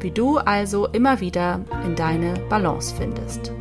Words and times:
wie 0.00 0.10
du 0.10 0.38
also 0.38 0.86
immer 0.88 1.20
wieder 1.20 1.64
in 1.84 1.96
deine 1.96 2.34
Balance 2.48 2.94
findest. 2.94 3.52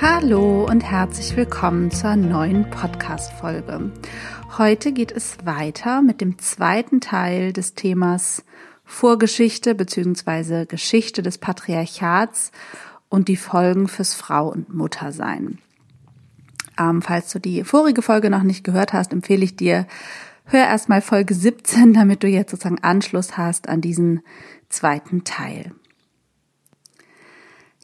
Hallo 0.00 0.64
und 0.64 0.82
herzlich 0.82 1.36
willkommen 1.36 1.90
zur 1.90 2.16
neuen 2.16 2.70
Podcast-Folge. 2.70 3.90
Heute 4.56 4.92
geht 4.92 5.12
es 5.12 5.38
weiter 5.44 6.02
mit 6.02 6.20
dem 6.20 6.38
zweiten 6.38 7.00
Teil 7.00 7.52
des 7.52 7.74
Themas 7.74 8.44
Vorgeschichte 8.84 9.74
bzw. 9.74 10.66
Geschichte 10.66 11.22
des 11.22 11.38
Patriarchats 11.38 12.52
und 13.08 13.28
die 13.28 13.36
Folgen 13.36 13.88
fürs 13.88 14.14
Frau- 14.14 14.48
und 14.48 14.72
Muttersein. 14.72 15.58
Ähm, 16.78 17.02
falls 17.02 17.32
du 17.32 17.40
die 17.40 17.64
vorige 17.64 18.02
Folge 18.02 18.30
noch 18.30 18.42
nicht 18.42 18.64
gehört 18.64 18.92
hast, 18.92 19.12
empfehle 19.12 19.44
ich 19.44 19.56
dir, 19.56 19.86
hör 20.48 20.64
erstmal 20.64 21.02
Folge 21.02 21.34
17, 21.34 21.92
damit 21.94 22.22
du 22.22 22.26
jetzt 22.26 22.50
sozusagen 22.50 22.82
Anschluss 22.82 23.36
hast 23.36 23.68
an 23.68 23.80
diesen 23.80 24.22
zweiten 24.68 25.24
Teil. 25.24 25.72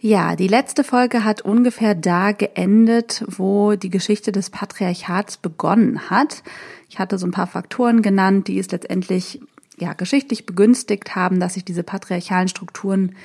Ja, 0.01 0.37
die 0.37 0.49
letzte 0.49 0.85
Folge 0.85 1.25
hat 1.25 1.41
ungefähr 1.41 1.95
da 1.95 2.33
geendet, 2.33 3.25
wo 3.27 3.75
die 3.75 3.89
Geschichte 3.89 4.33
des 4.33 4.51
Patriarchats 4.51 5.39
begonnen 5.39 6.11
hat. 6.11 6.43
Ich 6.91 6.99
hatte 6.99 7.17
so 7.17 7.27
ein 7.27 7.33
paar 7.33 7.47
Faktoren 7.47 8.03
genannt, 8.03 8.49
die 8.49 8.59
es 8.59 8.71
letztendlich 8.71 9.41
ja 9.79 9.95
geschichtlich 9.95 10.45
begünstigt 10.45 11.17
haben, 11.17 11.41
dass 11.41 11.55
sich 11.55 11.65
diese 11.65 11.83
patriarchalen 11.83 12.49
Strukturen 12.49 13.17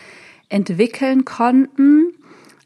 entwickeln 0.48 1.26
konnten. 1.26 2.14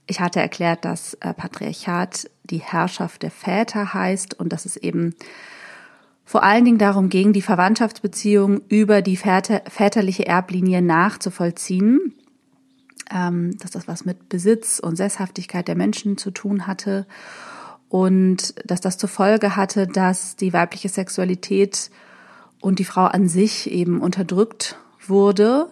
Ich 0.06 0.20
hatte 0.20 0.40
erklärt, 0.40 0.86
dass 0.86 1.16
äh, 1.16 1.34
Patriarchat 1.34 2.30
die 2.44 2.60
Herrschaft 2.60 3.24
der 3.24 3.32
Väter 3.32 3.94
heißt 3.94 4.40
und 4.40 4.54
dass 4.54 4.66
es 4.66 4.78
eben 4.78 5.16
vor 6.34 6.42
allen 6.42 6.66
Dingen 6.66 6.80
darum 6.80 7.10
ging, 7.10 7.32
die 7.32 7.44
Verwandtschaftsbeziehung 7.44 8.62
über 8.68 9.04
die 9.04 9.18
väter 9.18 9.62
väterliche 9.70 10.26
Erblinie 10.26 10.82
nachzuvollziehen, 10.82 12.16
ähm, 13.14 13.56
dass 13.60 13.70
das 13.70 13.88
was 13.88 14.04
mit 14.04 14.30
Besitz 14.30 14.80
und 14.80 14.96
Sesshaftigkeit 14.96 15.68
der 15.68 15.76
Menschen 15.76 16.18
zu 16.18 16.32
tun 16.32 16.66
hatte 16.66 17.06
und 17.88 18.56
dass 18.68 18.82
das 18.82 18.98
zur 18.98 19.10
Folge 19.10 19.56
hatte, 19.56 19.86
dass 19.86 20.36
die 20.36 20.54
weibliche 20.54 20.90
Sexualität 20.90 21.92
und 22.62 22.80
die 22.80 22.86
Frau 22.86 23.04
an 23.04 23.28
sich 23.28 23.70
eben 23.70 24.02
unterdrückt 24.02 24.80
wurde. 25.06 25.68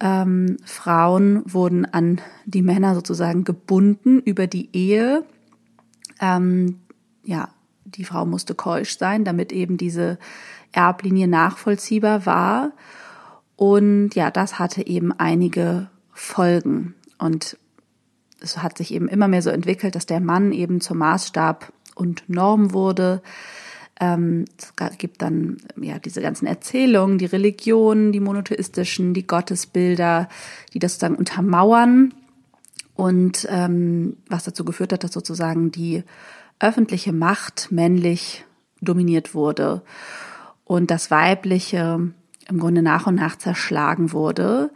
Ähm, 0.00 0.56
Frauen 0.64 1.42
wurden 1.44 1.84
an 1.84 2.22
die 2.46 2.62
Männer 2.62 2.94
sozusagen 2.94 3.44
gebunden 3.44 4.20
über 4.20 4.46
die 4.46 4.74
Ehe. 4.74 5.26
Ähm, 6.18 6.80
ja, 7.24 7.50
die 7.86 8.04
Frau 8.04 8.26
musste 8.26 8.54
keusch 8.54 8.98
sein, 8.98 9.24
damit 9.24 9.52
eben 9.52 9.76
diese 9.76 10.18
Erblinie 10.72 11.28
nachvollziehbar 11.28 12.26
war. 12.26 12.72
Und 13.56 14.14
ja, 14.14 14.30
das 14.30 14.58
hatte 14.58 14.86
eben 14.86 15.12
einige 15.12 15.88
Folgen. 16.12 16.94
Und 17.18 17.56
es 18.40 18.58
hat 18.58 18.76
sich 18.76 18.92
eben 18.92 19.08
immer 19.08 19.28
mehr 19.28 19.42
so 19.42 19.50
entwickelt, 19.50 19.94
dass 19.94 20.06
der 20.06 20.20
Mann 20.20 20.52
eben 20.52 20.80
zum 20.80 20.98
Maßstab 20.98 21.72
und 21.94 22.28
Norm 22.28 22.72
wurde. 22.72 23.22
Ähm, 23.98 24.44
es 24.58 24.74
gibt 24.98 25.22
dann 25.22 25.56
ja 25.80 25.98
diese 25.98 26.20
ganzen 26.20 26.46
Erzählungen, 26.46 27.16
die 27.16 27.24
Religionen, 27.24 28.12
die 28.12 28.20
monotheistischen, 28.20 29.14
die 29.14 29.26
Gottesbilder, 29.26 30.28
die 30.74 30.78
das 30.78 30.92
sozusagen 30.92 31.16
untermauern 31.16 32.12
und 32.94 33.46
ähm, 33.50 34.16
was 34.28 34.44
dazu 34.44 34.64
geführt 34.64 34.92
hat, 34.92 35.04
dass 35.04 35.12
sozusagen 35.12 35.70
die 35.70 36.02
öffentliche 36.60 37.12
Macht 37.12 37.68
männlich 37.70 38.44
dominiert 38.80 39.34
wurde 39.34 39.82
und 40.64 40.90
das 40.90 41.10
Weibliche 41.10 42.12
im 42.48 42.58
Grunde 42.58 42.82
nach 42.82 43.06
und 43.06 43.16
nach 43.16 43.36
zerschlagen 43.36 44.12
wurde 44.12 44.70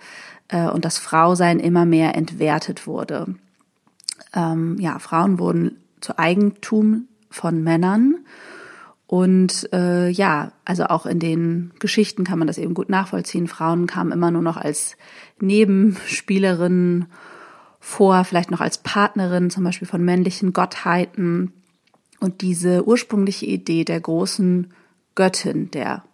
äh, 0.48 0.68
und 0.68 0.84
das 0.84 0.98
Frausein 0.98 1.58
immer 1.60 1.84
mehr 1.84 2.14
entwertet 2.16 2.86
wurde. 2.86 3.34
Ähm, 4.34 4.76
ja, 4.78 4.98
Frauen 4.98 5.38
wurden 5.38 5.76
zu 6.00 6.18
Eigentum 6.18 7.08
von 7.30 7.62
Männern 7.62 8.16
und 9.10 9.68
äh, 9.72 10.08
ja, 10.08 10.52
also 10.64 10.84
auch 10.84 11.04
in 11.04 11.18
den 11.18 11.72
Geschichten 11.80 12.22
kann 12.22 12.38
man 12.38 12.46
das 12.46 12.58
eben 12.58 12.74
gut 12.74 12.88
nachvollziehen. 12.88 13.48
Frauen 13.48 13.88
kamen 13.88 14.12
immer 14.12 14.30
nur 14.30 14.42
noch 14.42 14.56
als 14.56 14.96
Nebenspielerinnen 15.40 17.06
vor, 17.80 18.24
vielleicht 18.24 18.52
noch 18.52 18.60
als 18.60 18.78
Partnerin 18.78 19.50
zum 19.50 19.64
Beispiel 19.64 19.88
von 19.88 20.04
männlichen 20.04 20.52
Gottheiten. 20.52 21.52
Und 22.20 22.42
diese 22.42 22.86
ursprüngliche 22.86 23.46
Idee 23.46 23.84
der 23.84 24.00
großen 24.00 24.72
Göttin 25.14 25.70
der 25.70 26.04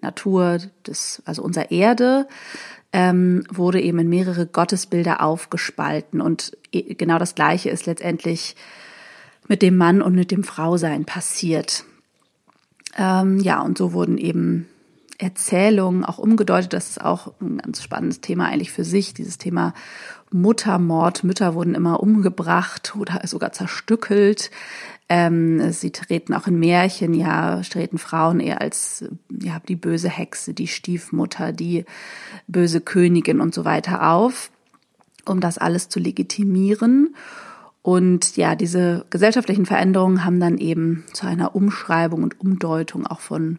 Natur, 0.00 0.58
des, 0.86 1.22
also 1.24 1.42
unserer 1.42 1.70
Erde, 1.70 2.28
ähm, 2.92 3.44
wurde 3.50 3.80
eben 3.80 3.98
in 3.98 4.08
mehrere 4.08 4.46
Gottesbilder 4.46 5.22
aufgespalten. 5.22 6.20
Und 6.20 6.56
genau 6.72 7.18
das 7.18 7.34
Gleiche 7.34 7.70
ist 7.70 7.86
letztendlich 7.86 8.56
mit 9.48 9.62
dem 9.62 9.76
Mann 9.76 10.00
und 10.00 10.14
mit 10.14 10.30
dem 10.30 10.44
Frausein 10.44 11.04
passiert. 11.04 11.84
Ähm, 12.96 13.40
ja, 13.40 13.60
und 13.60 13.76
so 13.76 13.92
wurden 13.92 14.18
eben 14.18 14.68
Erzählungen 15.18 16.04
auch 16.04 16.18
umgedeutet. 16.18 16.72
Das 16.72 16.90
ist 16.90 17.00
auch 17.00 17.32
ein 17.40 17.58
ganz 17.58 17.82
spannendes 17.82 18.20
Thema 18.20 18.46
eigentlich 18.46 18.72
für 18.72 18.84
sich, 18.84 19.14
dieses 19.14 19.36
Thema 19.36 19.74
Muttermord. 20.30 21.24
Mütter 21.24 21.54
wurden 21.54 21.74
immer 21.74 22.00
umgebracht 22.00 22.94
oder 22.96 23.20
sogar 23.26 23.52
zerstückelt. 23.52 24.50
Ähm, 25.08 25.72
sie 25.72 25.90
treten 25.90 26.34
auch 26.34 26.46
in 26.46 26.58
Märchen, 26.58 27.14
ja, 27.14 27.62
treten 27.62 27.96
Frauen 27.98 28.40
eher 28.40 28.60
als 28.60 29.06
ja, 29.30 29.60
die 29.66 29.76
böse 29.76 30.10
Hexe, 30.10 30.52
die 30.52 30.66
Stiefmutter, 30.66 31.52
die 31.52 31.86
böse 32.46 32.82
Königin 32.82 33.40
und 33.40 33.54
so 33.54 33.64
weiter 33.64 34.12
auf, 34.12 34.50
um 35.24 35.40
das 35.40 35.56
alles 35.56 35.88
zu 35.88 35.98
legitimieren. 35.98 37.14
Und 37.80 38.36
ja, 38.36 38.54
diese 38.54 39.06
gesellschaftlichen 39.08 39.64
Veränderungen 39.64 40.26
haben 40.26 40.40
dann 40.40 40.58
eben 40.58 41.04
zu 41.14 41.26
einer 41.26 41.54
Umschreibung 41.54 42.22
und 42.22 42.38
Umdeutung 42.38 43.06
auch 43.06 43.20
von, 43.20 43.58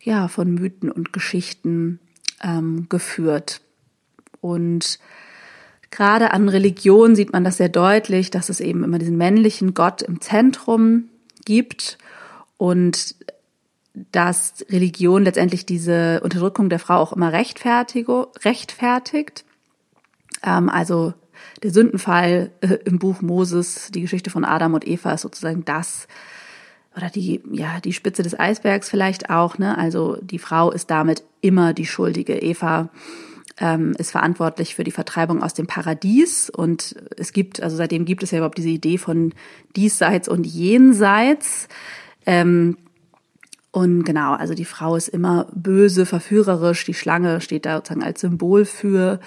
ja, 0.00 0.28
von 0.28 0.54
Mythen 0.54 0.90
und 0.90 1.12
Geschichten 1.12 2.00
ähm, 2.42 2.86
geführt. 2.88 3.60
Und 4.40 4.98
Gerade 5.90 6.32
an 6.32 6.48
Religion 6.48 7.16
sieht 7.16 7.32
man 7.32 7.44
das 7.44 7.58
sehr 7.58 7.68
deutlich, 7.68 8.30
dass 8.30 8.48
es 8.48 8.60
eben 8.60 8.84
immer 8.84 8.98
diesen 8.98 9.16
männlichen 9.16 9.74
Gott 9.74 10.02
im 10.02 10.20
Zentrum 10.20 11.08
gibt 11.44 11.98
und 12.56 13.14
dass 14.12 14.64
Religion 14.68 15.24
letztendlich 15.24 15.64
diese 15.64 16.20
Unterdrückung 16.22 16.68
der 16.68 16.78
Frau 16.78 16.96
auch 16.96 17.12
immer 17.12 17.32
rechtfertigt. 17.32 19.44
Ähm, 20.42 20.68
also 20.68 21.14
der 21.62 21.70
Sündenfall 21.70 22.50
äh, 22.60 22.78
im 22.84 22.98
Buch 22.98 23.22
Moses, 23.22 23.90
die 23.92 24.02
Geschichte 24.02 24.30
von 24.30 24.44
Adam 24.44 24.74
und 24.74 24.86
Eva 24.86 25.12
ist 25.12 25.22
sozusagen 25.22 25.64
das 25.64 26.08
oder 26.96 27.10
die 27.10 27.42
ja 27.52 27.80
die 27.80 27.92
Spitze 27.92 28.22
des 28.22 28.38
Eisbergs 28.38 28.88
vielleicht 28.88 29.30
auch. 29.30 29.58
Ne? 29.58 29.76
Also 29.76 30.18
die 30.22 30.38
Frau 30.38 30.70
ist 30.70 30.90
damit 30.90 31.22
immer 31.40 31.74
die 31.74 31.86
Schuldige. 31.86 32.38
Eva 32.38 32.88
ähm, 33.58 33.94
ist 33.98 34.10
verantwortlich 34.10 34.74
für 34.74 34.84
die 34.84 34.90
Vertreibung 34.90 35.42
aus 35.42 35.54
dem 35.54 35.66
Paradies. 35.66 36.50
Und 36.50 36.94
es 37.16 37.32
gibt, 37.32 37.62
also 37.62 37.76
seitdem 37.76 38.04
gibt 38.04 38.22
es 38.22 38.30
ja 38.30 38.38
überhaupt 38.38 38.58
diese 38.58 38.68
Idee 38.68 38.98
von 38.98 39.32
diesseits 39.76 40.28
und 40.28 40.46
jenseits. 40.46 41.68
Ähm, 42.26 42.76
Und 43.72 44.04
genau, 44.04 44.32
also 44.32 44.54
die 44.54 44.64
Frau 44.64 44.96
ist 44.96 45.08
immer 45.08 45.48
böse, 45.54 46.06
verführerisch. 46.06 46.86
Die 46.86 46.94
Schlange 46.94 47.42
steht 47.42 47.66
da 47.66 47.76
sozusagen 47.76 48.02
als 48.02 48.22
Symbol 48.22 48.64
für. 48.64 49.20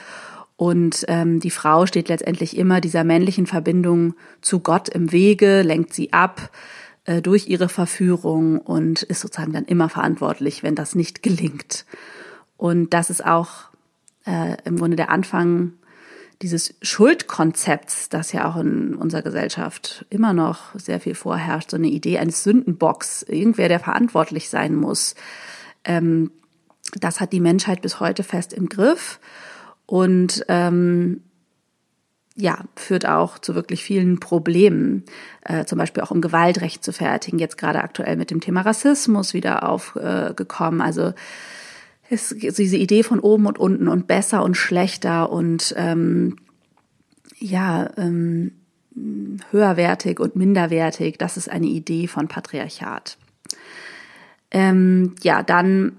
Und 0.58 1.06
ähm, 1.08 1.40
die 1.40 1.52
Frau 1.52 1.86
steht 1.86 2.10
letztendlich 2.10 2.58
immer 2.58 2.82
dieser 2.82 3.04
männlichen 3.04 3.46
Verbindung 3.46 4.16
zu 4.42 4.60
Gott 4.60 4.90
im 4.90 5.12
Wege, 5.12 5.62
lenkt 5.62 5.94
sie 5.94 6.12
ab 6.14 6.50
äh, 7.06 7.22
durch 7.22 7.48
ihre 7.48 7.70
Verführung 7.70 8.60
und 8.60 9.04
ist 9.04 9.22
sozusagen 9.22 9.54
dann 9.54 9.66
immer 9.66 9.88
verantwortlich, 9.88 10.64
wenn 10.64 10.76
das 10.76 10.96
nicht 10.96 11.22
gelingt. 11.24 11.86
Und 12.58 12.94
das 12.94 13.10
ist 13.10 13.24
auch 13.24 13.69
äh, 14.26 14.58
im 14.66 14.78
Grunde 14.78 14.96
der 14.96 15.10
Anfang 15.10 15.74
dieses 16.42 16.76
Schuldkonzepts, 16.82 18.10
das 18.10 18.32
ja 18.32 18.50
auch 18.50 18.56
in 18.56 18.96
unserer 18.96 19.22
Gesellschaft 19.22 20.06
immer 20.10 20.34
noch 20.34 20.74
sehr 20.76 21.00
viel 21.00 21.16
vorherrscht, 21.16 21.72
so 21.72 21.78
eine 21.78 21.88
Idee 21.88 22.18
eines 22.18 22.44
Sündenbocks, 22.44 23.24
irgendwer, 23.24 23.68
der 23.68 23.80
verantwortlich 23.80 24.50
sein 24.50 24.76
muss. 24.76 25.16
Ähm, 25.84 26.32
das 27.00 27.20
hat 27.20 27.34
die 27.34 27.42
Menschheit 27.42 27.82
bis 27.82 28.00
heute 28.00 28.24
fest 28.24 28.54
im 28.54 28.70
Griff 28.70 29.20
und 29.86 30.46
ähm, 30.48 31.22
ja, 32.36 32.60
führt 32.76 33.06
auch 33.06 33.38
zu 33.38 33.54
wirklich 33.54 33.84
vielen 33.84 34.22
Problemen, 34.22 35.04
äh, 35.44 35.66
zum 35.66 35.78
Beispiel 35.78 36.02
auch 36.02 36.12
um 36.12 36.22
Gewaltrecht 36.22 36.86
zu 36.86 36.94
fertigen, 36.94 37.38
jetzt 37.38 37.58
gerade 37.58 37.84
aktuell 37.84 38.16
mit 38.16 38.32
dem 38.32 38.40
Thema 38.40 38.62
Rassismus 38.62 39.34
wieder 39.34 39.68
aufgekommen. 39.68 40.80
Äh, 40.80 40.84
also 40.84 41.14
ist 42.10 42.36
diese 42.42 42.78
Idee 42.78 43.04
von 43.04 43.20
oben 43.20 43.46
und 43.46 43.60
unten 43.60 43.88
und 43.88 44.08
besser 44.08 44.44
und 44.44 44.56
schlechter 44.56 45.32
und 45.32 45.74
ähm, 45.78 46.38
ja, 47.38 47.90
ähm, 47.98 48.52
höherwertig 49.52 50.20
und 50.20 50.36
minderwertig, 50.36 51.18
das 51.18 51.38
ist 51.38 51.50
eine 51.50 51.68
Idee 51.68 52.08
von 52.08 52.28
Patriarchat. 52.28 53.18
Ähm, 54.52 55.16
ja, 55.22 55.44
dann 55.44 55.98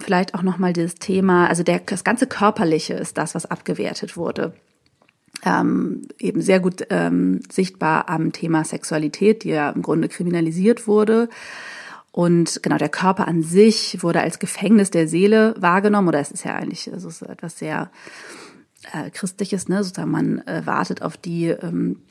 vielleicht 0.00 0.34
auch 0.34 0.42
nochmal 0.42 0.72
dieses 0.72 0.96
Thema, 0.96 1.46
also 1.46 1.62
der, 1.62 1.80
das 1.80 2.04
ganze 2.04 2.26
Körperliche 2.26 2.94
ist 2.94 3.18
das, 3.18 3.34
was 3.34 3.46
abgewertet 3.46 4.16
wurde. 4.16 4.54
Ähm, 5.44 6.02
eben 6.18 6.40
sehr 6.40 6.60
gut 6.60 6.86
ähm, 6.90 7.40
sichtbar 7.50 8.08
am 8.08 8.32
Thema 8.32 8.64
Sexualität, 8.64 9.44
die 9.44 9.50
ja 9.50 9.70
im 9.70 9.82
Grunde 9.82 10.08
kriminalisiert 10.08 10.86
wurde. 10.86 11.28
Und 12.12 12.62
genau 12.62 12.76
der 12.76 12.90
Körper 12.90 13.26
an 13.26 13.42
sich 13.42 14.02
wurde 14.02 14.20
als 14.20 14.38
Gefängnis 14.38 14.90
der 14.90 15.08
Seele 15.08 15.54
wahrgenommen, 15.58 16.08
oder 16.08 16.20
es 16.20 16.30
ist 16.30 16.44
ja 16.44 16.54
eigentlich, 16.54 16.86
es 16.86 17.04
ist 17.04 17.22
etwas 17.22 17.58
sehr 17.58 17.90
äh, 18.92 19.10
Christliches, 19.10 19.68
ne? 19.68 19.82
Sozusagen 19.82 20.10
man 20.10 20.46
äh, 20.46 20.62
wartet 20.66 21.00
auf 21.00 21.16
die 21.16 21.46
ähm, 21.48 22.02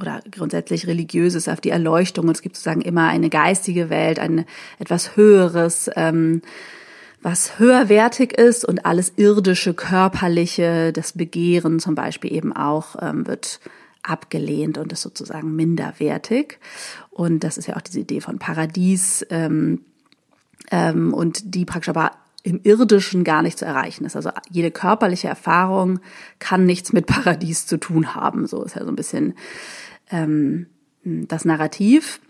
oder 0.00 0.20
grundsätzlich 0.30 0.86
religiöses, 0.86 1.48
auf 1.48 1.60
die 1.60 1.70
Erleuchtung. 1.70 2.26
Und 2.26 2.36
es 2.36 2.42
gibt 2.42 2.56
sozusagen 2.56 2.82
immer 2.82 3.08
eine 3.08 3.30
geistige 3.30 3.90
Welt, 3.90 4.18
ein 4.18 4.44
etwas 4.78 5.16
Höheres, 5.16 5.88
ähm, 5.94 6.42
was 7.22 7.58
höherwertig 7.58 8.34
ist 8.34 8.64
und 8.64 8.84
alles 8.86 9.12
irdische, 9.16 9.72
körperliche, 9.72 10.92
das 10.92 11.12
Begehren 11.12 11.80
zum 11.80 11.94
Beispiel 11.94 12.32
eben 12.32 12.54
auch 12.54 12.96
ähm, 13.00 13.26
wird 13.26 13.60
abgelehnt 14.06 14.78
und 14.78 14.92
ist 14.92 15.02
sozusagen 15.02 15.54
minderwertig. 15.54 16.58
Und 17.10 17.44
das 17.44 17.58
ist 17.58 17.66
ja 17.66 17.76
auch 17.76 17.80
diese 17.80 18.00
Idee 18.00 18.20
von 18.20 18.38
Paradies 18.38 19.26
ähm, 19.30 19.80
ähm, 20.70 21.12
und 21.12 21.54
die 21.54 21.64
praktisch 21.64 21.88
aber 21.88 22.12
im 22.42 22.60
Irdischen 22.62 23.24
gar 23.24 23.42
nicht 23.42 23.58
zu 23.58 23.64
erreichen 23.64 24.04
ist. 24.04 24.14
Also 24.14 24.30
jede 24.48 24.70
körperliche 24.70 25.26
Erfahrung 25.26 25.98
kann 26.38 26.64
nichts 26.64 26.92
mit 26.92 27.06
Paradies 27.06 27.66
zu 27.66 27.76
tun 27.76 28.14
haben. 28.14 28.46
So 28.46 28.62
ist 28.62 28.76
ja 28.76 28.84
so 28.84 28.88
ein 28.88 28.96
bisschen 28.96 29.34
ähm, 30.10 30.66
das 31.02 31.44
Narrativ. 31.44 32.20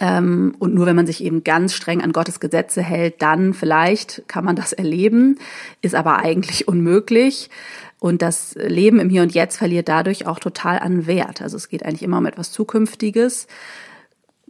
Ähm, 0.00 0.54
und 0.58 0.74
nur 0.74 0.86
wenn 0.86 0.96
man 0.96 1.06
sich 1.06 1.22
eben 1.24 1.44
ganz 1.44 1.74
streng 1.74 2.02
an 2.02 2.12
Gottes 2.12 2.40
Gesetze 2.40 2.82
hält, 2.82 3.20
dann 3.20 3.52
vielleicht 3.52 4.22
kann 4.28 4.44
man 4.44 4.56
das 4.56 4.72
erleben, 4.72 5.38
ist 5.82 5.94
aber 5.94 6.18
eigentlich 6.18 6.68
unmöglich. 6.68 7.50
Und 8.00 8.22
das 8.22 8.54
Leben 8.54 9.00
im 9.00 9.10
Hier 9.10 9.22
und 9.22 9.34
Jetzt 9.34 9.56
verliert 9.56 9.88
dadurch 9.88 10.26
auch 10.26 10.38
total 10.38 10.78
an 10.78 11.06
Wert. 11.06 11.42
Also 11.42 11.56
es 11.56 11.68
geht 11.68 11.84
eigentlich 11.84 12.02
immer 12.02 12.18
um 12.18 12.26
etwas 12.26 12.52
Zukünftiges. 12.52 13.48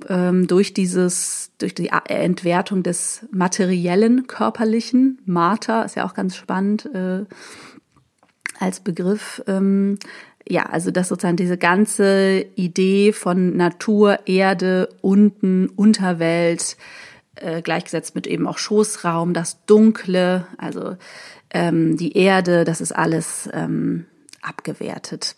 Ähm, 0.09 0.47
durch 0.47 0.75
dieses, 0.75 1.51
durch 1.59 1.75
die 1.75 1.89
Entwertung 1.89 2.83
des 2.83 3.27
materiellen, 3.33 4.27
körperlichen, 4.27 5.19
Martha 5.25 5.83
ist 5.83 5.97
ja 5.97 6.07
auch 6.07 6.15
ganz 6.15 6.37
spannend 6.37 6.87
äh, 6.95 7.25
als 8.61 8.81
Begriff, 8.81 9.43
ähm, 9.47 9.99
ja, 10.49 10.67
also 10.67 10.91
dass 10.91 11.09
sozusagen 11.09 11.37
diese 11.37 11.59
ganze 11.59 12.47
Idee 12.55 13.13
von 13.13 13.57
Natur, 13.57 14.21
Erde, 14.27 14.89
unten, 15.01 15.69
Unterwelt, 15.69 16.77
äh, 17.35 17.61
gleichgesetzt 17.61 18.15
mit 18.15 18.27
eben 18.27 18.47
auch 18.47 18.59
Schoßraum, 18.59 19.35
das 19.35 19.65
Dunkle, 19.67 20.47
also 20.57 20.97
ähm, 21.51 21.97
die 21.97 22.17
Erde, 22.17 22.65
das 22.65 22.81
ist 22.81 22.93
alles 22.93 23.49
ähm, 23.53 24.07
abgewertet. 24.43 25.37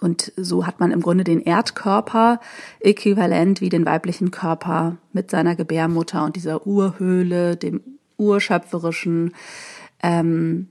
Und 0.00 0.32
so 0.36 0.66
hat 0.66 0.80
man 0.80 0.90
im 0.90 1.00
Grunde 1.00 1.24
den 1.24 1.40
Erdkörper 1.40 2.40
äquivalent 2.80 3.60
wie 3.60 3.68
den 3.68 3.86
weiblichen 3.86 4.30
Körper 4.30 4.96
mit 5.12 5.30
seiner 5.30 5.54
Gebärmutter 5.54 6.24
und 6.24 6.36
dieser 6.36 6.66
Urhöhle, 6.66 7.56
dem 7.56 7.80
urschöpferischen, 8.16 9.34
ähm, 10.02 10.68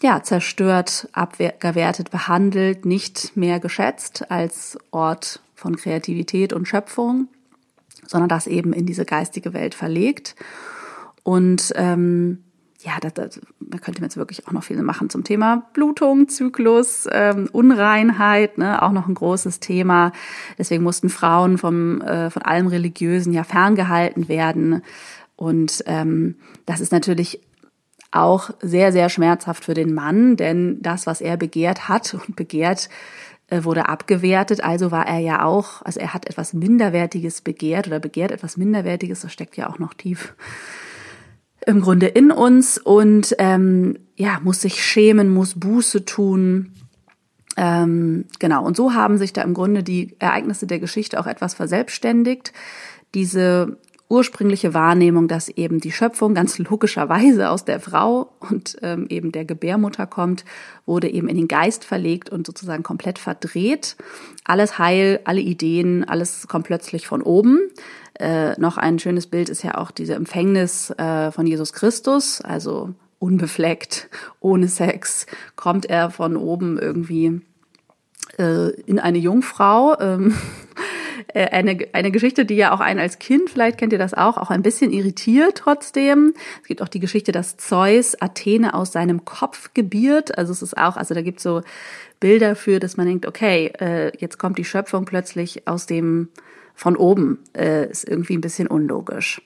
ja, 0.00 0.22
zerstört, 0.22 1.08
abgewertet, 1.12 2.10
behandelt, 2.10 2.84
nicht 2.84 3.36
mehr 3.36 3.58
geschätzt 3.58 4.30
als 4.30 4.76
Ort 4.90 5.40
von 5.54 5.76
Kreativität 5.76 6.52
und 6.52 6.68
Schöpfung, 6.68 7.28
sondern 8.06 8.28
das 8.28 8.46
eben 8.46 8.74
in 8.74 8.84
diese 8.84 9.06
geistige 9.06 9.54
Welt 9.54 9.74
verlegt. 9.74 10.36
Und 11.22 11.72
ähm, 11.76 12.44
ja, 12.84 12.98
da, 13.00 13.08
da, 13.08 13.28
da 13.60 13.78
könnte 13.78 14.00
man 14.00 14.08
jetzt 14.08 14.18
wirklich 14.18 14.46
auch 14.46 14.52
noch 14.52 14.62
viel 14.62 14.80
machen 14.82 15.08
zum 15.08 15.24
Thema 15.24 15.66
Blutung, 15.72 16.28
Zyklus, 16.28 17.08
ähm, 17.10 17.48
Unreinheit, 17.50 18.58
ne, 18.58 18.82
auch 18.82 18.92
noch 18.92 19.08
ein 19.08 19.14
großes 19.14 19.58
Thema. 19.58 20.12
Deswegen 20.58 20.82
mussten 20.82 21.08
Frauen 21.08 21.56
vom, 21.56 22.02
äh, 22.02 22.28
von 22.28 22.42
allem 22.42 22.66
Religiösen 22.66 23.32
ja 23.32 23.42
ferngehalten 23.42 24.28
werden. 24.28 24.82
Und 25.34 25.82
ähm, 25.86 26.36
das 26.66 26.80
ist 26.80 26.92
natürlich 26.92 27.40
auch 28.10 28.50
sehr, 28.60 28.92
sehr 28.92 29.08
schmerzhaft 29.08 29.64
für 29.64 29.74
den 29.74 29.94
Mann, 29.94 30.36
denn 30.36 30.80
das, 30.82 31.06
was 31.06 31.22
er 31.22 31.38
begehrt 31.38 31.88
hat 31.88 32.14
und 32.14 32.36
begehrt, 32.36 32.90
äh, 33.48 33.64
wurde 33.64 33.88
abgewertet. 33.88 34.62
Also 34.62 34.90
war 34.90 35.06
er 35.06 35.20
ja 35.20 35.42
auch, 35.42 35.80
also 35.82 36.00
er 36.00 36.12
hat 36.12 36.28
etwas 36.28 36.52
Minderwertiges 36.52 37.40
begehrt 37.40 37.86
oder 37.86 37.98
begehrt 37.98 38.30
etwas 38.30 38.58
Minderwertiges, 38.58 39.22
das 39.22 39.32
steckt 39.32 39.56
ja 39.56 39.70
auch 39.70 39.78
noch 39.78 39.94
tief 39.94 40.34
im 41.66 41.80
Grunde 41.80 42.06
in 42.06 42.30
uns 42.30 42.78
und 42.78 43.34
ähm, 43.38 43.98
ja, 44.16 44.40
muss 44.42 44.60
sich 44.60 44.82
schämen, 44.84 45.32
muss 45.32 45.58
Buße 45.58 46.04
tun. 46.04 46.72
Ähm, 47.56 48.26
genau, 48.38 48.64
und 48.64 48.76
so 48.76 48.94
haben 48.94 49.18
sich 49.18 49.32
da 49.32 49.42
im 49.42 49.54
Grunde 49.54 49.82
die 49.82 50.16
Ereignisse 50.18 50.66
der 50.66 50.78
Geschichte 50.78 51.18
auch 51.18 51.26
etwas 51.26 51.54
verselbstständigt. 51.54 52.52
Diese 53.14 53.78
ursprüngliche 54.14 54.74
Wahrnehmung, 54.74 55.26
dass 55.28 55.48
eben 55.48 55.80
die 55.80 55.92
Schöpfung 55.92 56.34
ganz 56.34 56.58
logischerweise 56.70 57.50
aus 57.50 57.64
der 57.64 57.80
Frau 57.80 58.30
und 58.38 58.76
ähm, 58.82 59.06
eben 59.08 59.32
der 59.32 59.44
Gebärmutter 59.44 60.06
kommt, 60.06 60.44
wurde 60.86 61.08
eben 61.10 61.28
in 61.28 61.36
den 61.36 61.48
Geist 61.48 61.84
verlegt 61.84 62.30
und 62.30 62.46
sozusagen 62.46 62.82
komplett 62.82 63.18
verdreht. 63.18 63.96
Alles 64.44 64.78
Heil, 64.78 65.20
alle 65.24 65.40
Ideen, 65.40 66.04
alles 66.04 66.46
kommt 66.48 66.66
plötzlich 66.66 67.06
von 67.06 67.22
oben. 67.22 67.58
Äh, 68.18 68.58
noch 68.60 68.78
ein 68.78 68.98
schönes 69.00 69.26
Bild 69.26 69.48
ist 69.48 69.64
ja 69.64 69.76
auch 69.76 69.90
diese 69.90 70.14
Empfängnis 70.14 70.90
äh, 70.90 71.32
von 71.32 71.46
Jesus 71.46 71.72
Christus, 71.72 72.40
also 72.40 72.94
unbefleckt, 73.18 74.08
ohne 74.40 74.68
Sex, 74.68 75.26
kommt 75.56 75.86
er 75.86 76.10
von 76.10 76.36
oben 76.36 76.78
irgendwie 76.78 77.40
äh, 78.38 78.70
in 78.82 79.00
eine 79.00 79.18
Jungfrau. 79.18 79.98
Ähm, 79.98 80.30
äh, 80.30 80.34
eine, 81.32 81.78
eine 81.92 82.10
Geschichte, 82.10 82.44
die 82.44 82.56
ja 82.56 82.72
auch 82.72 82.80
einen 82.80 83.00
als 83.00 83.18
Kind, 83.18 83.50
vielleicht 83.50 83.78
kennt 83.78 83.92
ihr 83.92 83.98
das 83.98 84.14
auch, 84.14 84.36
auch 84.36 84.50
ein 84.50 84.62
bisschen 84.62 84.92
irritiert 84.92 85.58
trotzdem. 85.58 86.34
Es 86.62 86.68
gibt 86.68 86.82
auch 86.82 86.88
die 86.88 87.00
Geschichte, 87.00 87.32
dass 87.32 87.56
Zeus 87.56 88.20
Athene 88.20 88.74
aus 88.74 88.92
seinem 88.92 89.24
Kopf 89.24 89.72
gebiert. 89.74 90.36
Also 90.36 90.52
es 90.52 90.62
ist 90.62 90.76
auch, 90.76 90.96
also 90.96 91.14
da 91.14 91.22
gibt 91.22 91.40
so 91.40 91.62
Bilder 92.20 92.56
für, 92.56 92.80
dass 92.80 92.96
man 92.96 93.06
denkt, 93.06 93.26
okay, 93.26 93.72
äh, 93.78 94.12
jetzt 94.18 94.38
kommt 94.38 94.58
die 94.58 94.64
Schöpfung 94.64 95.04
plötzlich 95.04 95.66
aus 95.66 95.86
dem 95.86 96.28
von 96.74 96.96
oben. 96.96 97.38
Äh, 97.56 97.90
ist 97.90 98.08
irgendwie 98.08 98.36
ein 98.36 98.40
bisschen 98.40 98.66
unlogisch. 98.66 99.40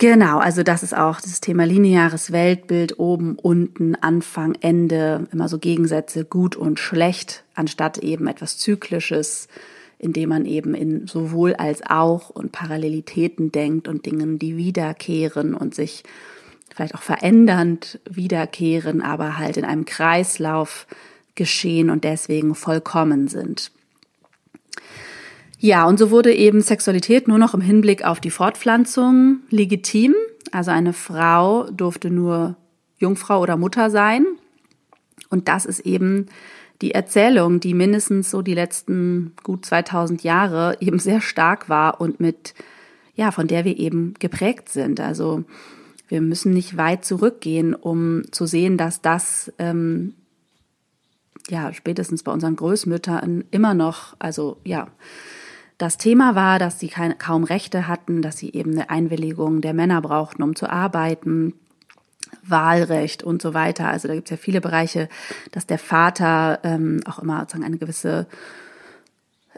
Genau, 0.00 0.38
also 0.38 0.62
das 0.62 0.82
ist 0.82 0.96
auch 0.96 1.20
das 1.20 1.42
Thema 1.42 1.66
lineares 1.66 2.32
Weltbild, 2.32 2.98
oben, 2.98 3.38
unten, 3.38 3.96
Anfang, 3.96 4.54
Ende, 4.62 5.28
immer 5.30 5.46
so 5.46 5.58
Gegensätze, 5.58 6.24
gut 6.24 6.56
und 6.56 6.80
schlecht, 6.80 7.44
anstatt 7.54 7.98
eben 7.98 8.26
etwas 8.26 8.56
Zyklisches, 8.56 9.46
indem 10.00 10.30
man 10.30 10.46
eben 10.46 10.74
in 10.74 11.06
sowohl 11.06 11.54
als 11.54 11.82
auch 11.86 12.30
und 12.30 12.52
Parallelitäten 12.52 13.52
denkt 13.52 13.86
und 13.86 14.06
Dingen, 14.06 14.38
die 14.38 14.56
wiederkehren 14.56 15.54
und 15.54 15.74
sich 15.74 16.04
vielleicht 16.74 16.94
auch 16.94 17.02
verändernd 17.02 18.00
wiederkehren, 18.08 19.02
aber 19.02 19.36
halt 19.36 19.58
in 19.58 19.64
einem 19.64 19.84
Kreislauf 19.84 20.86
geschehen 21.34 21.90
und 21.90 22.04
deswegen 22.04 22.54
vollkommen 22.54 23.28
sind. 23.28 23.72
Ja, 25.58 25.86
und 25.86 25.98
so 25.98 26.10
wurde 26.10 26.34
eben 26.34 26.62
Sexualität 26.62 27.28
nur 27.28 27.36
noch 27.36 27.52
im 27.52 27.60
Hinblick 27.60 28.02
auf 28.02 28.20
die 28.20 28.30
Fortpflanzung 28.30 29.40
legitim. 29.50 30.14
Also 30.52 30.70
eine 30.70 30.94
Frau 30.94 31.70
durfte 31.70 32.08
nur 32.10 32.56
Jungfrau 32.96 33.40
oder 33.40 33.58
Mutter 33.58 33.90
sein. 33.90 34.24
Und 35.28 35.48
das 35.48 35.66
ist 35.66 35.80
eben 35.80 36.26
die 36.82 36.92
Erzählung, 36.92 37.60
die 37.60 37.74
mindestens 37.74 38.30
so 38.30 38.42
die 38.42 38.54
letzten 38.54 39.32
gut 39.42 39.66
2000 39.66 40.22
Jahre 40.22 40.76
eben 40.80 40.98
sehr 40.98 41.20
stark 41.20 41.68
war 41.68 42.00
und 42.00 42.20
mit, 42.20 42.54
ja, 43.14 43.30
von 43.32 43.46
der 43.46 43.64
wir 43.64 43.78
eben 43.78 44.14
geprägt 44.18 44.68
sind. 44.70 45.00
Also 45.00 45.44
wir 46.08 46.20
müssen 46.20 46.52
nicht 46.52 46.76
weit 46.76 47.04
zurückgehen, 47.04 47.74
um 47.74 48.22
zu 48.32 48.46
sehen, 48.46 48.76
dass 48.78 49.02
das 49.02 49.52
ähm, 49.58 50.14
ja 51.48 51.72
spätestens 51.72 52.22
bei 52.22 52.32
unseren 52.32 52.56
Großmüttern 52.56 53.44
immer 53.50 53.74
noch, 53.74 54.16
also 54.18 54.56
ja, 54.64 54.88
das 55.78 55.96
Thema 55.96 56.34
war, 56.34 56.58
dass 56.58 56.78
sie 56.78 56.88
kaum 56.88 57.42
Rechte 57.42 57.88
hatten, 57.88 58.20
dass 58.20 58.36
sie 58.36 58.52
eben 58.52 58.72
eine 58.72 58.90
Einwilligung 58.90 59.62
der 59.62 59.72
Männer 59.72 60.02
brauchten, 60.02 60.42
um 60.42 60.54
zu 60.54 60.68
arbeiten, 60.68 61.54
Wahlrecht 62.42 63.22
und 63.22 63.42
so 63.42 63.54
weiter. 63.54 63.88
Also 63.88 64.08
da 64.08 64.14
gibt 64.14 64.28
es 64.28 64.30
ja 64.30 64.36
viele 64.36 64.60
Bereiche, 64.60 65.08
dass 65.52 65.66
der 65.66 65.78
Vater 65.78 66.60
ähm, 66.62 67.00
auch 67.06 67.18
immer 67.18 67.40
sozusagen 67.40 67.64
eine 67.64 67.78
gewisse 67.78 68.26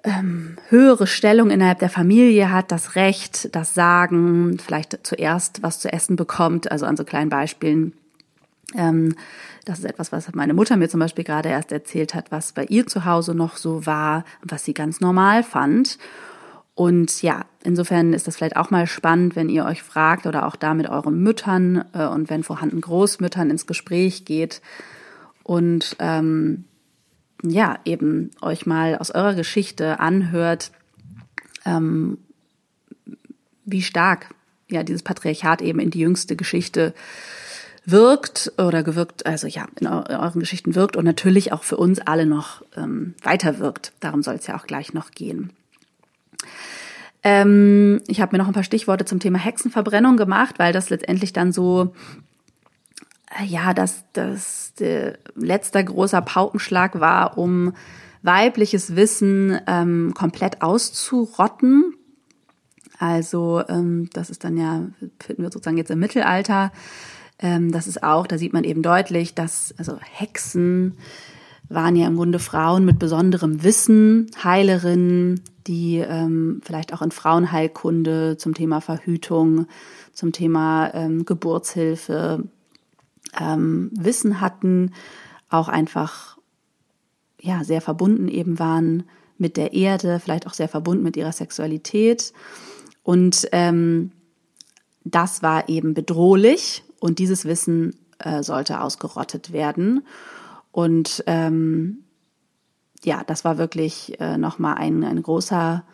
ähm, 0.04 0.56
höhere 0.68 1.06
Stellung 1.06 1.50
innerhalb 1.50 1.78
der 1.78 1.90
Familie 1.90 2.50
hat, 2.50 2.72
das 2.72 2.96
Recht, 2.96 3.54
das 3.54 3.74
Sagen, 3.74 4.58
vielleicht 4.58 5.06
zuerst 5.06 5.62
was 5.62 5.80
zu 5.80 5.92
essen 5.92 6.16
bekommt, 6.16 6.70
also 6.70 6.86
an 6.86 6.96
so 6.96 7.04
kleinen 7.04 7.30
Beispielen. 7.30 7.92
Ähm, 8.74 9.14
das 9.64 9.78
ist 9.78 9.84
etwas, 9.84 10.10
was 10.10 10.32
meine 10.34 10.54
Mutter 10.54 10.76
mir 10.76 10.88
zum 10.88 11.00
Beispiel 11.00 11.24
gerade 11.24 11.50
erst 11.50 11.70
erzählt 11.70 12.14
hat, 12.14 12.32
was 12.32 12.52
bei 12.52 12.64
ihr 12.64 12.86
zu 12.86 13.04
Hause 13.04 13.34
noch 13.34 13.56
so 13.56 13.86
war 13.86 14.24
was 14.42 14.64
sie 14.64 14.74
ganz 14.74 15.00
normal 15.00 15.44
fand. 15.44 15.98
Und 16.74 17.20
ja, 17.22 17.44
insofern 17.62 18.14
ist 18.14 18.26
das 18.26 18.36
vielleicht 18.36 18.56
auch 18.56 18.70
mal 18.70 18.86
spannend, 18.86 19.36
wenn 19.36 19.50
ihr 19.50 19.64
euch 19.66 19.82
fragt 19.82 20.26
oder 20.26 20.46
auch 20.46 20.56
da 20.56 20.72
mit 20.72 20.88
euren 20.88 21.22
Müttern 21.22 21.84
äh, 21.92 22.06
und 22.06 22.30
wenn 22.30 22.42
vorhanden 22.42 22.80
Großmüttern 22.80 23.50
ins 23.50 23.66
Gespräch 23.66 24.24
geht 24.24 24.62
und 25.42 25.96
ähm, 25.98 26.64
ja, 27.42 27.78
eben 27.84 28.30
euch 28.40 28.66
mal 28.66 28.96
aus 28.96 29.10
eurer 29.10 29.34
Geschichte 29.34 30.00
anhört, 30.00 30.70
ähm, 31.66 32.18
wie 33.64 33.82
stark 33.82 34.34
ja 34.68 34.82
dieses 34.82 35.02
Patriarchat 35.02 35.60
eben 35.60 35.78
in 35.78 35.90
die 35.90 36.00
jüngste 36.00 36.36
Geschichte 36.36 36.94
wirkt 37.84 38.52
oder 38.58 38.82
gewirkt, 38.82 39.26
also 39.26 39.46
ja, 39.46 39.66
in, 39.80 39.86
euren 39.88 40.40
Geschichten 40.40 40.74
wirkt 40.74 40.96
und 40.96 41.04
natürlich 41.04 41.52
auch 41.52 41.64
für 41.64 41.76
uns 41.76 41.98
alle 42.00 42.26
noch 42.26 42.62
ähm, 42.76 43.14
weiter 43.22 43.58
wirkt. 43.58 43.92
Darum 44.00 44.22
soll 44.22 44.36
es 44.36 44.46
ja 44.46 44.56
auch 44.56 44.66
gleich 44.66 44.94
noch 44.94 45.10
gehen. 45.10 45.52
Ähm, 47.22 48.00
ich 48.08 48.20
habe 48.20 48.32
mir 48.32 48.38
noch 48.38 48.48
ein 48.48 48.54
paar 48.54 48.64
Stichworte 48.64 49.04
zum 49.04 49.20
Thema 49.20 49.38
Hexenverbrennung 49.38 50.16
gemacht, 50.16 50.58
weil 50.58 50.72
das 50.72 50.90
letztendlich 50.90 51.32
dann 51.32 51.52
so, 51.52 51.94
äh, 53.40 53.44
ja, 53.44 53.74
das, 53.74 54.04
das 54.12 54.74
der 54.78 55.18
letzter 55.34 55.82
großer 55.84 56.22
Paukenschlag 56.22 56.98
war, 56.98 57.38
um 57.38 57.72
weibliches 58.22 58.96
Wissen 58.96 59.58
ähm, 59.66 60.12
komplett 60.14 60.62
auszurotten. 60.62 61.94
Also 62.98 63.62
ähm, 63.68 64.08
das 64.12 64.30
ist 64.30 64.44
dann 64.44 64.56
ja, 64.56 64.86
finden 65.18 65.42
wir 65.42 65.50
sozusagen 65.50 65.76
jetzt 65.76 65.90
im 65.90 65.98
Mittelalter. 65.98 66.72
Ähm, 67.38 67.72
das 67.72 67.86
ist 67.86 68.02
auch, 68.02 68.26
da 68.26 68.38
sieht 68.38 68.52
man 68.52 68.64
eben 68.64 68.82
deutlich, 68.82 69.34
dass 69.34 69.74
also 69.76 69.98
Hexen 70.00 70.96
waren 71.68 71.96
ja 71.96 72.06
im 72.06 72.16
Grunde 72.16 72.38
Frauen 72.38 72.84
mit 72.84 72.98
besonderem 72.98 73.64
Wissen, 73.64 74.30
Heilerinnen, 74.42 75.40
die 75.66 75.98
ähm, 75.98 76.60
vielleicht 76.64 76.92
auch 76.92 77.02
in 77.02 77.10
Frauenheilkunde 77.10 78.36
zum 78.36 78.54
Thema 78.54 78.80
Verhütung, 78.80 79.66
zum 80.12 80.32
Thema 80.32 80.92
ähm, 80.94 81.24
Geburtshilfe 81.24 82.44
ähm, 83.40 83.90
Wissen 83.92 84.40
hatten, 84.40 84.92
auch 85.48 85.68
einfach 85.68 86.38
ja 87.40 87.64
sehr 87.64 87.80
verbunden 87.80 88.28
eben 88.28 88.58
waren 88.58 89.04
mit 89.38 89.56
der 89.56 89.72
Erde, 89.72 90.20
vielleicht 90.20 90.46
auch 90.46 90.54
sehr 90.54 90.68
verbunden 90.68 91.02
mit 91.02 91.16
ihrer 91.16 91.32
Sexualität 91.32 92.32
und 93.02 93.48
ähm, 93.52 94.12
das 95.04 95.42
war 95.42 95.68
eben 95.68 95.94
bedrohlich 95.94 96.84
und 97.00 97.18
dieses 97.18 97.44
Wissen 97.44 97.96
äh, 98.18 98.42
sollte 98.42 98.80
ausgerottet 98.80 99.52
werden. 99.52 100.06
Und 100.70 101.24
ähm, 101.26 102.04
ja, 103.04 103.22
das 103.24 103.44
war 103.44 103.58
wirklich 103.58 104.20
äh, 104.20 104.36
nochmal 104.36 104.74
ein, 104.74 105.04
ein 105.04 105.22
großer 105.22 105.84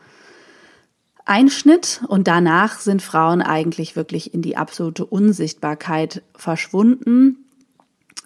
Einschnitt. 1.25 2.03
Und 2.09 2.27
danach 2.27 2.81
sind 2.81 3.03
Frauen 3.03 3.43
eigentlich 3.43 3.97
wirklich 3.97 4.35
in 4.35 4.43
die 4.43 4.57
absolute 4.57 5.05
Unsichtbarkeit 5.05 6.23
verschwunden. 6.35 7.45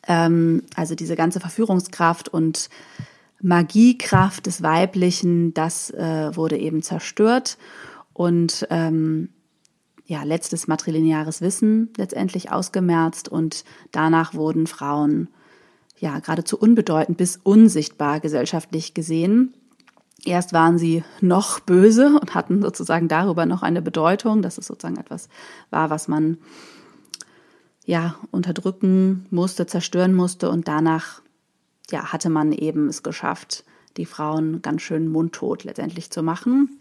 Ähm, 0.06 0.62
also 0.76 0.94
diese 0.94 1.16
ganze 1.16 1.40
Verführungskraft 1.40 2.28
und 2.28 2.68
Magiekraft 3.40 4.46
des 4.46 4.62
Weiblichen, 4.62 5.52
das 5.52 5.90
äh, 5.90 6.34
wurde 6.34 6.58
eben 6.58 6.82
zerstört. 6.82 7.58
Und 8.12 8.66
ähm, 8.70 9.30
ja, 10.06 10.22
letztes 10.22 10.68
matrilineares 10.68 11.40
Wissen 11.40 11.90
letztendlich 11.96 12.50
ausgemerzt 12.52 13.28
und 13.28 13.64
danach 13.92 14.34
wurden 14.34 14.66
Frauen 14.66 15.28
ja 16.02 16.18
geradezu 16.18 16.58
unbedeutend 16.58 17.16
bis 17.16 17.38
unsichtbar 17.42 18.18
gesellschaftlich 18.18 18.92
gesehen. 18.92 19.54
Erst 20.24 20.52
waren 20.52 20.76
sie 20.76 21.04
noch 21.20 21.60
böse 21.60 22.18
und 22.20 22.34
hatten 22.34 22.60
sozusagen 22.60 23.06
darüber 23.06 23.46
noch 23.46 23.62
eine 23.62 23.82
Bedeutung, 23.82 24.42
dass 24.42 24.58
es 24.58 24.66
sozusagen 24.66 24.96
etwas 24.96 25.28
war, 25.70 25.90
was 25.90 26.08
man 26.08 26.38
ja 27.84 28.16
unterdrücken 28.32 29.26
musste, 29.30 29.66
zerstören 29.66 30.12
musste 30.12 30.50
und 30.50 30.66
danach 30.66 31.22
ja 31.90 32.12
hatte 32.12 32.30
man 32.30 32.52
eben 32.52 32.88
es 32.88 33.04
geschafft, 33.04 33.64
die 33.96 34.06
Frauen 34.06 34.60
ganz 34.60 34.82
schön 34.82 35.06
mundtot 35.06 35.62
letztendlich 35.62 36.10
zu 36.10 36.24
machen. 36.24 36.80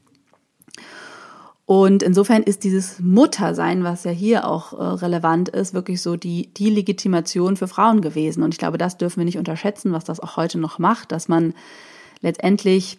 Und 1.65 2.03
insofern 2.03 2.43
ist 2.43 2.63
dieses 2.63 2.99
Muttersein, 2.99 3.83
was 3.83 4.03
ja 4.03 4.11
hier 4.11 4.47
auch 4.47 4.73
äh, 4.73 4.83
relevant 4.83 5.49
ist, 5.49 5.73
wirklich 5.73 6.01
so 6.01 6.17
die, 6.17 6.53
die 6.53 6.69
Legitimation 6.69 7.55
für 7.55 7.67
Frauen 7.67 8.01
gewesen. 8.01 8.43
Und 8.43 8.53
ich 8.53 8.57
glaube, 8.57 8.77
das 8.77 8.97
dürfen 8.97 9.17
wir 9.17 9.25
nicht 9.25 9.37
unterschätzen, 9.37 9.93
was 9.93 10.03
das 10.03 10.19
auch 10.19 10.37
heute 10.37 10.57
noch 10.57 10.79
macht, 10.79 11.11
dass 11.11 11.27
man 11.27 11.53
letztendlich, 12.21 12.97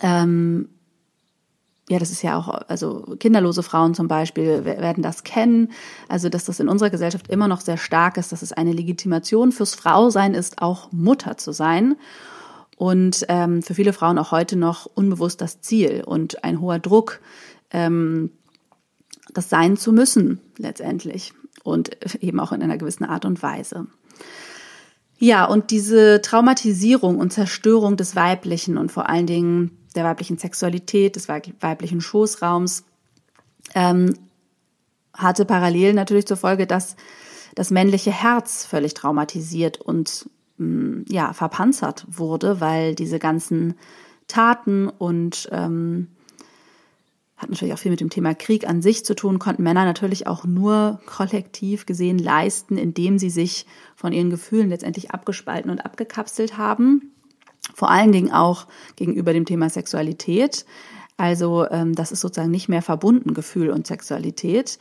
ähm, 0.00 0.68
ja, 1.88 1.98
das 1.98 2.10
ist 2.10 2.22
ja 2.22 2.38
auch, 2.38 2.48
also 2.48 3.16
kinderlose 3.18 3.62
Frauen 3.62 3.94
zum 3.94 4.08
Beispiel 4.08 4.64
werden 4.64 5.02
das 5.02 5.22
kennen. 5.22 5.70
Also, 6.08 6.28
dass 6.28 6.44
das 6.44 6.60
in 6.60 6.68
unserer 6.68 6.90
Gesellschaft 6.90 7.28
immer 7.28 7.46
noch 7.46 7.60
sehr 7.60 7.76
stark 7.76 8.16
ist, 8.16 8.32
dass 8.32 8.42
es 8.42 8.52
eine 8.52 8.72
Legitimation 8.72 9.52
fürs 9.52 9.74
Frausein 9.74 10.34
ist, 10.34 10.62
auch 10.62 10.90
Mutter 10.92 11.36
zu 11.36 11.52
sein. 11.52 11.96
Und 12.76 13.24
ähm, 13.28 13.62
für 13.62 13.74
viele 13.74 13.92
Frauen 13.92 14.18
auch 14.18 14.32
heute 14.32 14.56
noch 14.56 14.86
unbewusst 14.94 15.40
das 15.40 15.60
Ziel 15.62 16.02
und 16.04 16.44
ein 16.44 16.60
hoher 16.60 16.78
Druck, 16.78 17.20
ähm, 17.70 18.30
das 19.32 19.50
sein 19.50 19.76
zu 19.76 19.92
müssen 19.92 20.40
letztendlich 20.58 21.32
und 21.62 21.96
eben 22.22 22.40
auch 22.40 22.52
in 22.52 22.62
einer 22.62 22.78
gewissen 22.78 23.04
Art 23.04 23.24
und 23.24 23.42
Weise. 23.42 23.86
Ja, 25.18 25.46
und 25.46 25.70
diese 25.70 26.20
Traumatisierung 26.20 27.18
und 27.18 27.32
Zerstörung 27.32 27.96
des 27.96 28.16
Weiblichen 28.16 28.76
und 28.76 28.92
vor 28.92 29.08
allen 29.08 29.26
Dingen 29.26 29.78
der 29.94 30.04
weiblichen 30.04 30.36
Sexualität, 30.36 31.16
des 31.16 31.28
weiblichen 31.28 32.00
Schoßraums, 32.00 32.84
ähm, 33.74 34.14
hatte 35.14 35.46
parallel 35.46 35.94
natürlich 35.94 36.26
zur 36.26 36.36
Folge, 36.36 36.66
dass 36.66 36.96
das 37.54 37.70
männliche 37.70 38.12
Herz 38.12 38.66
völlig 38.66 38.92
traumatisiert 38.92 39.80
und 39.80 40.28
mm, 40.58 41.02
ja 41.08 41.32
verpanzert 41.32 42.04
wurde, 42.08 42.60
weil 42.60 42.94
diese 42.94 43.18
ganzen 43.18 43.74
Taten 44.28 44.88
und 44.88 45.48
ähm, 45.52 46.08
hat 47.36 47.50
natürlich 47.50 47.74
auch 47.74 47.78
viel 47.78 47.90
mit 47.90 48.00
dem 48.00 48.10
Thema 48.10 48.34
Krieg 48.34 48.66
an 48.66 48.80
sich 48.80 49.04
zu 49.04 49.14
tun, 49.14 49.38
konnten 49.38 49.62
Männer 49.62 49.84
natürlich 49.84 50.26
auch 50.26 50.44
nur 50.44 51.00
kollektiv 51.04 51.84
gesehen 51.84 52.18
leisten, 52.18 52.78
indem 52.78 53.18
sie 53.18 53.30
sich 53.30 53.66
von 53.94 54.12
ihren 54.12 54.30
Gefühlen 54.30 54.70
letztendlich 54.70 55.10
abgespalten 55.10 55.70
und 55.70 55.84
abgekapselt 55.84 56.56
haben. 56.56 57.12
Vor 57.74 57.90
allen 57.90 58.12
Dingen 58.12 58.32
auch 58.32 58.66
gegenüber 58.96 59.34
dem 59.34 59.44
Thema 59.44 59.68
Sexualität. 59.68 60.64
Also 61.18 61.68
ähm, 61.70 61.94
das 61.94 62.12
ist 62.12 62.20
sozusagen 62.20 62.50
nicht 62.50 62.68
mehr 62.68 62.82
verbunden, 62.82 63.34
Gefühl 63.34 63.70
und 63.70 63.86
Sexualität. 63.86 64.78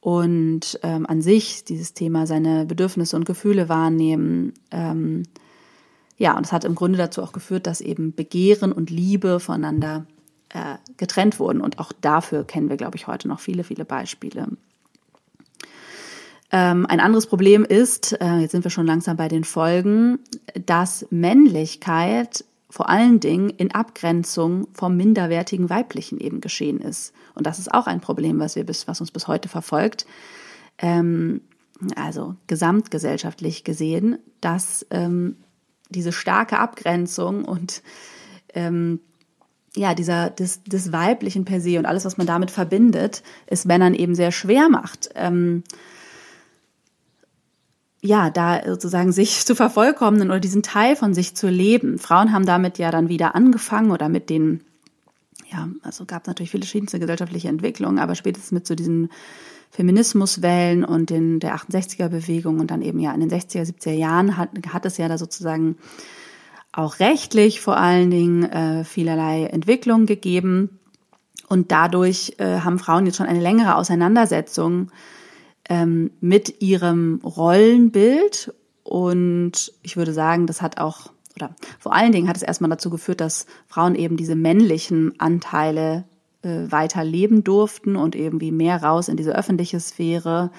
Und 0.00 0.80
ähm, 0.82 1.06
an 1.06 1.20
sich 1.20 1.64
dieses 1.64 1.94
Thema 1.94 2.26
seine 2.26 2.64
Bedürfnisse 2.64 3.16
und 3.16 3.24
Gefühle 3.24 3.68
wahrnehmen. 3.68 4.54
Ähm, 4.70 5.24
ja, 6.16 6.36
und 6.36 6.46
es 6.46 6.52
hat 6.52 6.64
im 6.64 6.74
Grunde 6.74 6.98
dazu 6.98 7.22
auch 7.22 7.32
geführt, 7.32 7.66
dass 7.66 7.80
eben 7.80 8.14
Begehren 8.14 8.72
und 8.72 8.90
Liebe 8.90 9.40
voneinander 9.40 10.06
äh, 10.52 10.76
getrennt 10.96 11.38
wurden. 11.38 11.60
Und 11.60 11.78
auch 11.78 11.92
dafür 12.00 12.44
kennen 12.44 12.68
wir, 12.68 12.76
glaube 12.76 12.96
ich, 12.96 13.06
heute 13.06 13.28
noch 13.28 13.40
viele, 13.40 13.64
viele 13.64 13.84
Beispiele. 13.84 14.48
Ähm, 16.50 16.84
ein 16.86 17.00
anderes 17.00 17.26
Problem 17.26 17.64
ist, 17.64 18.12
äh, 18.20 18.38
jetzt 18.38 18.52
sind 18.52 18.64
wir 18.64 18.70
schon 18.70 18.86
langsam 18.86 19.16
bei 19.16 19.28
den 19.28 19.44
Folgen, 19.44 20.18
dass 20.66 21.06
Männlichkeit 21.10 22.44
vor 22.68 22.88
allen 22.88 23.20
Dingen 23.20 23.50
in 23.50 23.74
Abgrenzung 23.74 24.68
vom 24.74 24.96
minderwertigen 24.96 25.70
Weiblichen 25.70 26.18
eben 26.18 26.40
geschehen 26.40 26.80
ist. 26.80 27.14
Und 27.34 27.46
das 27.46 27.58
ist 27.58 27.72
auch 27.72 27.86
ein 27.86 28.00
Problem, 28.00 28.38
was 28.38 28.56
wir 28.56 28.64
bis, 28.64 28.88
was 28.88 29.00
uns 29.00 29.10
bis 29.10 29.28
heute 29.28 29.48
verfolgt. 29.48 30.06
Ähm, 30.78 31.40
also 31.96 32.36
gesamtgesellschaftlich 32.46 33.64
gesehen, 33.64 34.18
dass 34.40 34.86
ähm, 34.90 35.36
diese 35.88 36.12
starke 36.12 36.58
Abgrenzung 36.58 37.44
und 37.44 37.82
ja, 39.76 39.94
dieser 39.94 40.30
des, 40.30 40.62
des 40.64 40.92
Weiblichen 40.92 41.44
per 41.44 41.60
se 41.60 41.78
und 41.78 41.86
alles, 41.86 42.04
was 42.04 42.18
man 42.18 42.26
damit 42.26 42.50
verbindet, 42.50 43.22
es 43.46 43.64
Männern 43.64 43.94
eben 43.94 44.14
sehr 44.14 44.32
schwer 44.32 44.68
macht. 44.68 45.10
Ähm, 45.14 45.62
ja, 48.02 48.30
da 48.30 48.62
sozusagen 48.66 49.12
sich 49.12 49.46
zu 49.46 49.54
vervollkommnen 49.54 50.30
oder 50.30 50.40
diesen 50.40 50.62
Teil 50.62 50.96
von 50.96 51.14
sich 51.14 51.34
zu 51.34 51.48
leben. 51.48 51.98
Frauen 51.98 52.32
haben 52.32 52.46
damit 52.46 52.78
ja 52.78 52.90
dann 52.90 53.08
wieder 53.08 53.34
angefangen 53.34 53.90
oder 53.90 54.08
mit 54.08 54.28
den, 54.28 54.60
ja, 55.50 55.68
also 55.82 56.04
gab 56.04 56.22
es 56.22 56.26
natürlich 56.26 56.50
viele 56.50 56.64
verschiedenste 56.64 56.98
gesellschaftliche 56.98 57.48
Entwicklungen, 57.48 57.98
aber 57.98 58.14
spätestens 58.14 58.52
mit 58.52 58.66
so 58.66 58.74
diesen 58.74 59.10
Feminismuswellen 59.70 60.84
und 60.84 61.10
in 61.10 61.40
der 61.40 61.56
68er 61.56 62.08
Bewegung 62.08 62.60
und 62.60 62.70
dann 62.70 62.82
eben 62.82 62.98
ja 62.98 63.14
in 63.14 63.20
den 63.20 63.30
60er, 63.30 63.62
70er 63.62 63.92
Jahren 63.92 64.36
hat, 64.36 64.50
hat 64.70 64.84
es 64.84 64.98
ja 64.98 65.08
da 65.08 65.16
sozusagen 65.16 65.76
auch 66.72 67.00
rechtlich 67.00 67.60
vor 67.60 67.76
allen 67.76 68.10
Dingen 68.10 68.44
äh, 68.44 68.84
vielerlei 68.84 69.44
Entwicklungen 69.44 70.06
gegeben. 70.06 70.80
Und 71.48 71.70
dadurch 71.70 72.34
äh, 72.38 72.60
haben 72.60 72.78
Frauen 72.78 73.04
jetzt 73.04 73.16
schon 73.16 73.26
eine 73.26 73.40
längere 73.40 73.76
Auseinandersetzung 73.76 74.90
ähm, 75.68 76.10
mit 76.20 76.62
ihrem 76.62 77.20
Rollenbild. 77.22 78.54
Und 78.84 79.72
ich 79.82 79.96
würde 79.96 80.14
sagen, 80.14 80.46
das 80.46 80.62
hat 80.62 80.78
auch, 80.78 81.12
oder 81.36 81.54
vor 81.78 81.94
allen 81.94 82.12
Dingen 82.12 82.28
hat 82.28 82.36
es 82.36 82.42
erstmal 82.42 82.70
dazu 82.70 82.88
geführt, 82.88 83.20
dass 83.20 83.46
Frauen 83.66 83.94
eben 83.94 84.16
diese 84.16 84.34
männlichen 84.34 85.20
Anteile 85.20 86.04
äh, 86.42 86.70
weiter 86.70 87.04
leben 87.04 87.44
durften 87.44 87.96
und 87.96 88.14
irgendwie 88.14 88.50
mehr 88.50 88.82
raus 88.82 89.08
in 89.08 89.18
diese 89.18 89.36
öffentliche 89.36 89.78
Sphäre, 89.78 90.50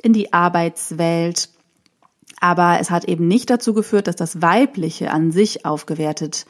in 0.00 0.12
die 0.12 0.32
Arbeitswelt 0.32 1.50
aber 2.40 2.78
es 2.80 2.90
hat 2.90 3.04
eben 3.04 3.28
nicht 3.28 3.50
dazu 3.50 3.74
geführt, 3.74 4.06
dass 4.06 4.16
das 4.16 4.42
Weibliche 4.42 5.10
an 5.10 5.30
sich 5.30 5.64
aufgewertet 5.66 6.46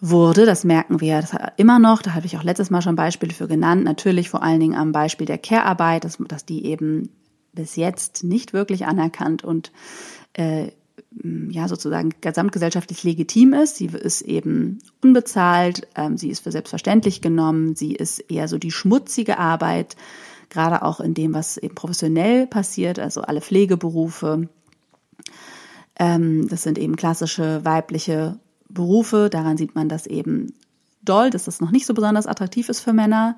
wurde. 0.00 0.44
Das 0.44 0.64
merken 0.64 1.00
wir 1.00 1.20
das 1.20 1.34
immer 1.56 1.78
noch. 1.78 2.02
Da 2.02 2.14
habe 2.14 2.26
ich 2.26 2.36
auch 2.36 2.42
letztes 2.44 2.70
Mal 2.70 2.82
schon 2.82 2.96
Beispiele 2.96 3.32
für 3.32 3.48
genannt. 3.48 3.84
Natürlich 3.84 4.28
vor 4.28 4.42
allen 4.42 4.60
Dingen 4.60 4.76
am 4.76 4.92
Beispiel 4.92 5.26
der 5.26 5.38
Care-Arbeit, 5.38 6.04
dass, 6.04 6.18
dass 6.28 6.44
die 6.44 6.66
eben 6.66 7.08
bis 7.54 7.76
jetzt 7.76 8.24
nicht 8.24 8.52
wirklich 8.52 8.86
anerkannt 8.86 9.42
und 9.42 9.72
äh, 10.34 10.68
ja 11.50 11.68
sozusagen 11.68 12.10
gesamtgesellschaftlich 12.20 13.04
legitim 13.04 13.54
ist. 13.54 13.76
Sie 13.76 13.86
ist 13.86 14.22
eben 14.22 14.80
unbezahlt, 15.02 15.86
ähm, 15.94 16.16
sie 16.16 16.28
ist 16.28 16.40
für 16.40 16.52
selbstverständlich 16.52 17.20
genommen, 17.20 17.76
sie 17.76 17.94
ist 17.94 18.18
eher 18.18 18.48
so 18.48 18.58
die 18.58 18.72
schmutzige 18.72 19.38
Arbeit, 19.38 19.96
gerade 20.50 20.82
auch 20.82 21.00
in 21.00 21.14
dem, 21.14 21.32
was 21.32 21.56
eben 21.56 21.74
professionell 21.74 22.46
passiert, 22.46 22.98
also 22.98 23.22
alle 23.22 23.40
Pflegeberufe, 23.40 24.48
ähm, 25.98 26.48
das 26.48 26.62
sind 26.62 26.78
eben 26.78 26.96
klassische 26.96 27.64
weibliche 27.64 28.38
Berufe. 28.68 29.28
Daran 29.30 29.56
sieht 29.56 29.74
man 29.74 29.88
das 29.88 30.06
eben 30.06 30.54
doll, 31.02 31.30
dass 31.30 31.44
das 31.44 31.60
noch 31.60 31.70
nicht 31.70 31.86
so 31.86 31.94
besonders 31.94 32.26
attraktiv 32.26 32.68
ist 32.68 32.80
für 32.80 32.92
Männer. 32.92 33.36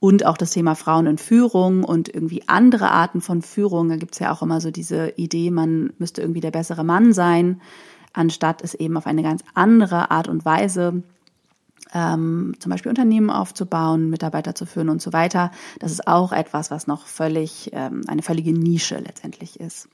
Und 0.00 0.26
auch 0.26 0.36
das 0.36 0.50
Thema 0.50 0.74
Frauen 0.74 1.06
in 1.06 1.16
Führung 1.18 1.84
und 1.84 2.12
irgendwie 2.12 2.42
andere 2.48 2.90
Arten 2.90 3.20
von 3.20 3.40
Führung. 3.40 3.88
Da 3.88 3.96
gibt 3.96 4.14
es 4.14 4.18
ja 4.18 4.32
auch 4.32 4.42
immer 4.42 4.60
so 4.60 4.72
diese 4.72 5.10
Idee, 5.10 5.52
man 5.52 5.92
müsste 5.98 6.22
irgendwie 6.22 6.40
der 6.40 6.50
bessere 6.50 6.82
Mann 6.82 7.12
sein, 7.12 7.60
anstatt 8.12 8.62
es 8.62 8.74
eben 8.74 8.96
auf 8.96 9.06
eine 9.06 9.22
ganz 9.22 9.44
andere 9.54 10.10
Art 10.10 10.26
und 10.26 10.44
Weise 10.44 11.04
ähm, 11.94 12.54
zum 12.58 12.70
Beispiel 12.70 12.90
Unternehmen 12.90 13.30
aufzubauen, 13.30 14.10
Mitarbeiter 14.10 14.56
zu 14.56 14.66
führen 14.66 14.88
und 14.88 15.00
so 15.00 15.12
weiter. 15.12 15.52
Das 15.78 15.92
ist 15.92 16.08
auch 16.08 16.32
etwas, 16.32 16.72
was 16.72 16.88
noch 16.88 17.06
völlig 17.06 17.70
ähm, 17.72 18.02
eine 18.08 18.22
völlige 18.22 18.52
Nische 18.52 18.98
letztendlich 18.98 19.60
ist. 19.60 19.88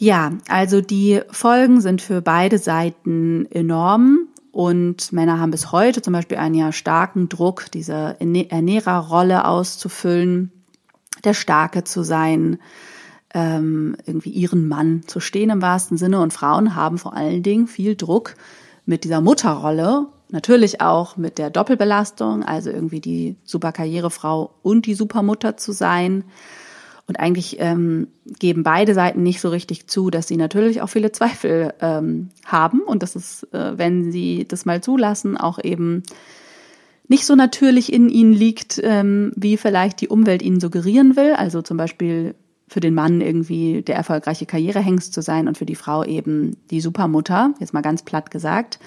Ja, 0.00 0.30
also 0.48 0.80
die 0.80 1.20
Folgen 1.32 1.80
sind 1.80 2.00
für 2.00 2.22
beide 2.22 2.58
Seiten 2.58 3.46
enorm 3.50 4.28
und 4.52 5.12
Männer 5.12 5.40
haben 5.40 5.50
bis 5.50 5.72
heute 5.72 6.02
zum 6.02 6.12
Beispiel 6.12 6.38
einen 6.38 6.54
ja 6.54 6.70
starken 6.70 7.28
Druck, 7.28 7.66
diese 7.72 8.16
Ernährerrolle 8.20 9.44
auszufüllen, 9.44 10.52
der 11.24 11.34
Starke 11.34 11.82
zu 11.82 12.04
sein, 12.04 12.60
ähm, 13.34 13.96
irgendwie 14.06 14.30
ihren 14.30 14.68
Mann 14.68 15.02
zu 15.08 15.18
stehen 15.18 15.50
im 15.50 15.62
wahrsten 15.62 15.98
Sinne. 15.98 16.20
Und 16.20 16.32
Frauen 16.32 16.76
haben 16.76 16.98
vor 16.98 17.14
allen 17.14 17.42
Dingen 17.42 17.66
viel 17.66 17.96
Druck 17.96 18.36
mit 18.86 19.02
dieser 19.02 19.20
Mutterrolle, 19.20 20.06
natürlich 20.30 20.80
auch 20.80 21.16
mit 21.16 21.38
der 21.38 21.50
Doppelbelastung, 21.50 22.44
also 22.44 22.70
irgendwie 22.70 23.00
die 23.00 23.34
Superkarrierefrau 23.42 24.54
und 24.62 24.86
die 24.86 24.94
Supermutter 24.94 25.56
zu 25.56 25.72
sein. 25.72 26.22
Und 27.08 27.18
eigentlich 27.18 27.56
ähm, 27.58 28.08
geben 28.38 28.62
beide 28.62 28.92
Seiten 28.92 29.22
nicht 29.22 29.40
so 29.40 29.48
richtig 29.48 29.86
zu, 29.86 30.10
dass 30.10 30.28
sie 30.28 30.36
natürlich 30.36 30.82
auch 30.82 30.88
viele 30.88 31.10
Zweifel 31.10 31.72
ähm, 31.80 32.28
haben 32.44 32.80
und 32.80 33.02
dass 33.02 33.16
es, 33.16 33.44
äh, 33.52 33.72
wenn 33.76 34.12
sie 34.12 34.44
das 34.46 34.66
mal 34.66 34.82
zulassen, 34.82 35.38
auch 35.38 35.58
eben 35.62 36.02
nicht 37.08 37.24
so 37.24 37.34
natürlich 37.34 37.90
in 37.90 38.10
ihnen 38.10 38.34
liegt, 38.34 38.78
ähm, 38.84 39.32
wie 39.34 39.56
vielleicht 39.56 40.02
die 40.02 40.08
Umwelt 40.08 40.42
ihnen 40.42 40.60
suggerieren 40.60 41.16
will. 41.16 41.32
Also 41.32 41.62
zum 41.62 41.78
Beispiel 41.78 42.34
für 42.68 42.80
den 42.80 42.92
Mann 42.92 43.22
irgendwie 43.22 43.80
der 43.80 43.96
erfolgreiche 43.96 44.44
Karrierehengst 44.44 45.14
zu 45.14 45.22
sein 45.22 45.48
und 45.48 45.56
für 45.56 45.64
die 45.64 45.74
Frau 45.74 46.04
eben 46.04 46.58
die 46.70 46.82
Supermutter, 46.82 47.54
jetzt 47.58 47.72
mal 47.72 47.80
ganz 47.80 48.02
platt 48.02 48.30
gesagt. 48.30 48.78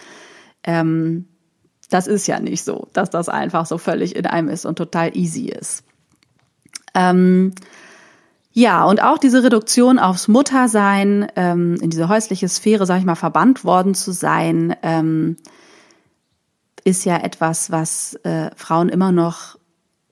Ähm, 0.63 1.25
das 1.89 2.05
ist 2.05 2.27
ja 2.27 2.39
nicht 2.39 2.63
so, 2.63 2.87
dass 2.93 3.09
das 3.09 3.27
einfach 3.27 3.65
so 3.65 3.79
völlig 3.79 4.15
in 4.15 4.27
einem 4.27 4.49
ist 4.49 4.65
und 4.65 4.75
total 4.75 5.17
easy 5.17 5.47
ist. 5.47 5.83
Ähm, 6.93 7.53
ja, 8.53 8.83
und 8.85 9.01
auch 9.01 9.17
diese 9.17 9.43
Reduktion 9.43 9.97
aufs 9.97 10.27
Muttersein, 10.27 11.27
ähm, 11.35 11.75
in 11.81 11.89
diese 11.89 12.09
häusliche 12.09 12.49
Sphäre, 12.49 12.85
sag 12.85 12.99
ich 12.99 13.05
mal, 13.05 13.15
verbannt 13.15 13.63
worden 13.63 13.95
zu 13.95 14.11
sein, 14.11 14.75
ähm, 14.83 15.37
ist 16.83 17.05
ja 17.05 17.17
etwas, 17.17 17.71
was 17.71 18.15
äh, 18.23 18.49
Frauen 18.55 18.89
immer 18.89 19.11
noch 19.11 19.57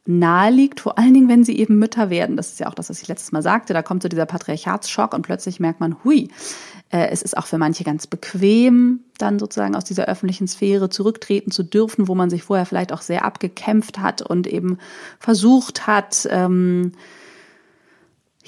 nahe 0.06 0.52
liegt, 0.52 0.80
vor 0.80 0.98
allen 0.98 1.14
Dingen, 1.14 1.30
wenn 1.30 1.44
sie 1.44 1.58
eben 1.58 1.78
Mütter 1.78 2.10
werden. 2.10 2.38
Das 2.38 2.50
ist 2.50 2.60
ja 2.60 2.68
auch 2.68 2.74
das, 2.74 2.90
was 2.90 3.02
ich 3.02 3.08
letztes 3.08 3.32
Mal 3.32 3.44
sagte. 3.44 3.74
Da 3.74 3.84
kommt 3.84 4.02
so 4.02 4.10
dieser 4.10 4.26
Patriarchatsschock 4.26 5.14
und 5.14 5.22
plötzlich 5.22 5.60
merkt 5.60 5.80
man, 5.80 5.98
hui, 6.04 6.30
äh, 6.92 7.10
es 7.10 7.22
ist 7.22 7.38
auch 7.38 7.46
für 7.46 7.58
manche 7.58 7.84
ganz 7.84 8.08
bequem, 8.08 9.02
dann 9.18 9.38
sozusagen 9.38 9.76
aus 9.76 9.84
dieser 9.84 10.06
öffentlichen 10.06 10.48
Sphäre 10.48 10.90
zurücktreten 10.90 11.52
zu 11.52 11.64
dürfen, 11.64 12.08
wo 12.08 12.16
man 12.16 12.30
sich 12.30 12.44
vorher 12.44 12.66
vielleicht 12.66 12.92
auch 12.92 13.02
sehr 13.02 13.26
abgekämpft 13.26 14.00
hat 14.00 14.22
und 14.22 14.48
eben 14.48 14.80
versucht 15.20 15.86
hat, 15.86 16.28
ähm, 16.32 16.94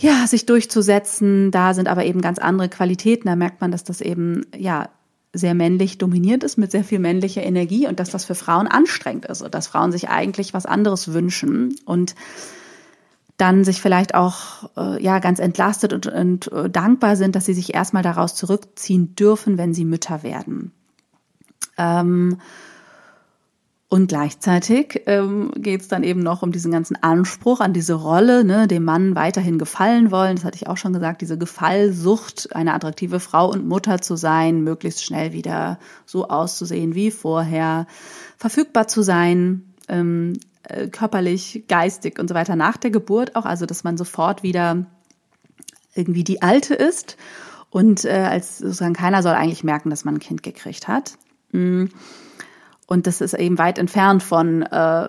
ja, 0.02 0.26
sich 0.28 0.46
durchzusetzen. 0.46 1.52
Da 1.52 1.74
sind 1.74 1.88
aber 1.88 2.06
eben 2.06 2.22
ganz 2.22 2.40
andere 2.40 2.70
Qualitäten. 2.70 3.28
Da 3.28 3.36
merkt 3.36 3.62
man, 3.62 3.72
dass 3.72 3.84
das 3.84 4.02
eben, 4.02 4.46
ja, 4.58 4.90
sehr 5.34 5.54
männlich 5.54 5.98
dominiert 5.98 6.44
ist 6.44 6.58
mit 6.58 6.72
sehr 6.72 6.84
viel 6.84 7.00
männlicher 7.00 7.44
Energie 7.44 7.88
und 7.88 8.02
dass 8.02 8.10
das 8.10 8.26
für 8.26 8.36
Frauen 8.36 8.68
anstrengend 8.68 9.26
ist 9.26 9.42
und 9.42 9.56
dass 9.56 9.68
Frauen 9.68 9.94
sich 9.94 10.10
eigentlich 10.10 10.54
was 10.54 10.66
anderes 10.66 11.14
wünschen 11.14 11.76
und 11.86 12.16
dann 13.38 13.64
sich 13.64 13.82
vielleicht 13.82 14.14
auch 14.14 14.70
äh, 14.76 15.02
ja 15.02 15.20
ganz 15.20 15.40
entlastet 15.40 15.94
und, 15.94 16.08
und 16.08 16.52
äh, 16.52 16.70
dankbar 16.70 17.16
sind, 17.16 17.38
dass 17.38 17.46
sie 17.46 17.54
sich 17.54 17.74
erstmal 17.74 18.04
daraus 18.04 18.36
zurückziehen 18.36 19.16
dürfen, 19.16 19.58
wenn 19.58 19.74
sie 19.74 19.86
Mütter 19.86 20.22
werden. 20.22 20.74
Ähm, 21.78 22.40
und 23.92 24.08
gleichzeitig 24.08 25.02
ähm, 25.06 25.52
geht 25.58 25.82
es 25.82 25.90
dann 25.90 26.04
eben 26.04 26.22
noch 26.22 26.44
um 26.44 26.54
diesen 26.54 26.72
ganzen 26.72 26.96
Anspruch 27.04 27.60
an 27.60 27.74
diese 27.74 27.96
Rolle, 27.96 28.46
ne, 28.46 28.66
dem 28.66 28.86
Mann 28.86 29.16
weiterhin 29.16 29.60
gefallen 29.60 30.12
wollen. 30.12 30.38
Das 30.38 30.46
hatte 30.46 30.56
ich 30.56 30.68
auch 30.68 30.78
schon 30.78 30.94
gesagt, 30.94 31.20
diese 31.20 31.38
Gefallsucht, 31.38 32.56
eine 32.56 32.74
attraktive 32.74 33.20
Frau 33.20 33.52
und 33.52 33.68
Mutter 33.68 34.00
zu 34.00 34.16
sein, 34.16 34.64
möglichst 34.64 35.04
schnell 35.04 35.34
wieder 35.34 35.78
so 36.06 36.30
auszusehen 36.30 36.96
wie 36.96 37.12
vorher, 37.12 37.86
verfügbar 38.38 38.88
zu 38.88 39.02
sein, 39.02 39.74
ähm, 39.90 40.40
äh, 40.64 40.88
körperlich, 40.88 41.66
geistig 41.68 42.18
und 42.18 42.30
so 42.30 42.34
weiter 42.34 42.56
nach 42.56 42.78
der 42.78 42.92
Geburt 42.92 43.36
auch, 43.36 43.44
also 43.44 43.66
dass 43.66 43.84
man 43.84 43.98
sofort 43.98 44.42
wieder 44.42 44.86
irgendwie 45.96 46.24
die 46.24 46.42
Alte 46.42 46.76
ist 46.76 47.18
und 47.70 48.06
äh, 48.06 48.12
als 48.12 48.60
sozusagen 48.60 48.94
keiner 48.94 49.22
soll 49.22 49.34
eigentlich 49.34 49.66
merken, 49.66 49.90
dass 49.90 50.06
man 50.06 50.16
ein 50.16 50.22
Kind 50.22 50.44
gekriegt 50.44 50.88
hat. 50.88 51.18
Mhm. 51.52 51.90
Und 52.88 53.08
das 53.08 53.22
ist 53.22 53.34
eben 53.34 53.58
weit 53.58 53.78
entfernt 53.78 54.22
von 54.24 54.64
äh, 54.64 55.08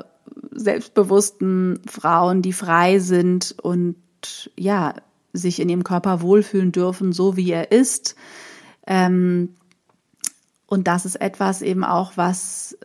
selbstbewussten 0.52 1.80
Frauen, 1.87 2.42
die 2.42 2.52
frei 2.52 2.98
sind 2.98 3.56
und 3.62 3.96
ja, 4.56 4.94
sich 5.32 5.61
in 5.61 5.68
ihrem 5.68 5.85
Körper 5.85 6.20
wohlfühlen 6.20 6.72
dürfen, 6.72 7.12
so 7.12 7.37
wie 7.37 7.50
er 7.50 7.72
ist. 7.72 8.16
Ähm, 8.87 9.54
und 10.66 10.88
das 10.88 11.04
ist 11.04 11.16
etwas 11.16 11.62
eben 11.62 11.85
auch, 11.85 12.12
was, 12.16 12.78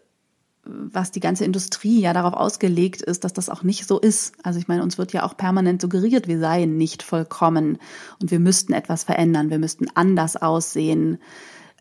was 0.63 1.12
die 1.12 1.19
ganze 1.19 1.45
Industrie 1.45 2.02
ja 2.02 2.13
darauf 2.13 2.34
ausgelegt 2.34 3.02
ist, 3.02 3.23
dass 3.23 3.34
das 3.34 3.50
auch 3.50 3.63
nicht 3.63 3.88
so 3.88 4.00
ist. 4.00 4.34
Also 4.43 4.60
ich 4.60 4.67
meine, 4.67 4.84
uns 4.84 4.97
wird 4.97 5.13
ja 5.13 5.23
auch 5.23 5.38
permanent 5.38 5.82
suggeriert, 5.82 6.28
wir 6.28 6.39
seien 6.39 6.78
nicht 6.78 7.04
vollkommen 7.04 7.78
und 8.21 8.32
wir 8.32 8.39
müssten 8.39 8.73
etwas 8.73 9.04
verändern, 9.04 9.50
wir 9.50 9.60
müssten 9.60 9.88
anders 9.93 10.36
aussehen 10.36 11.19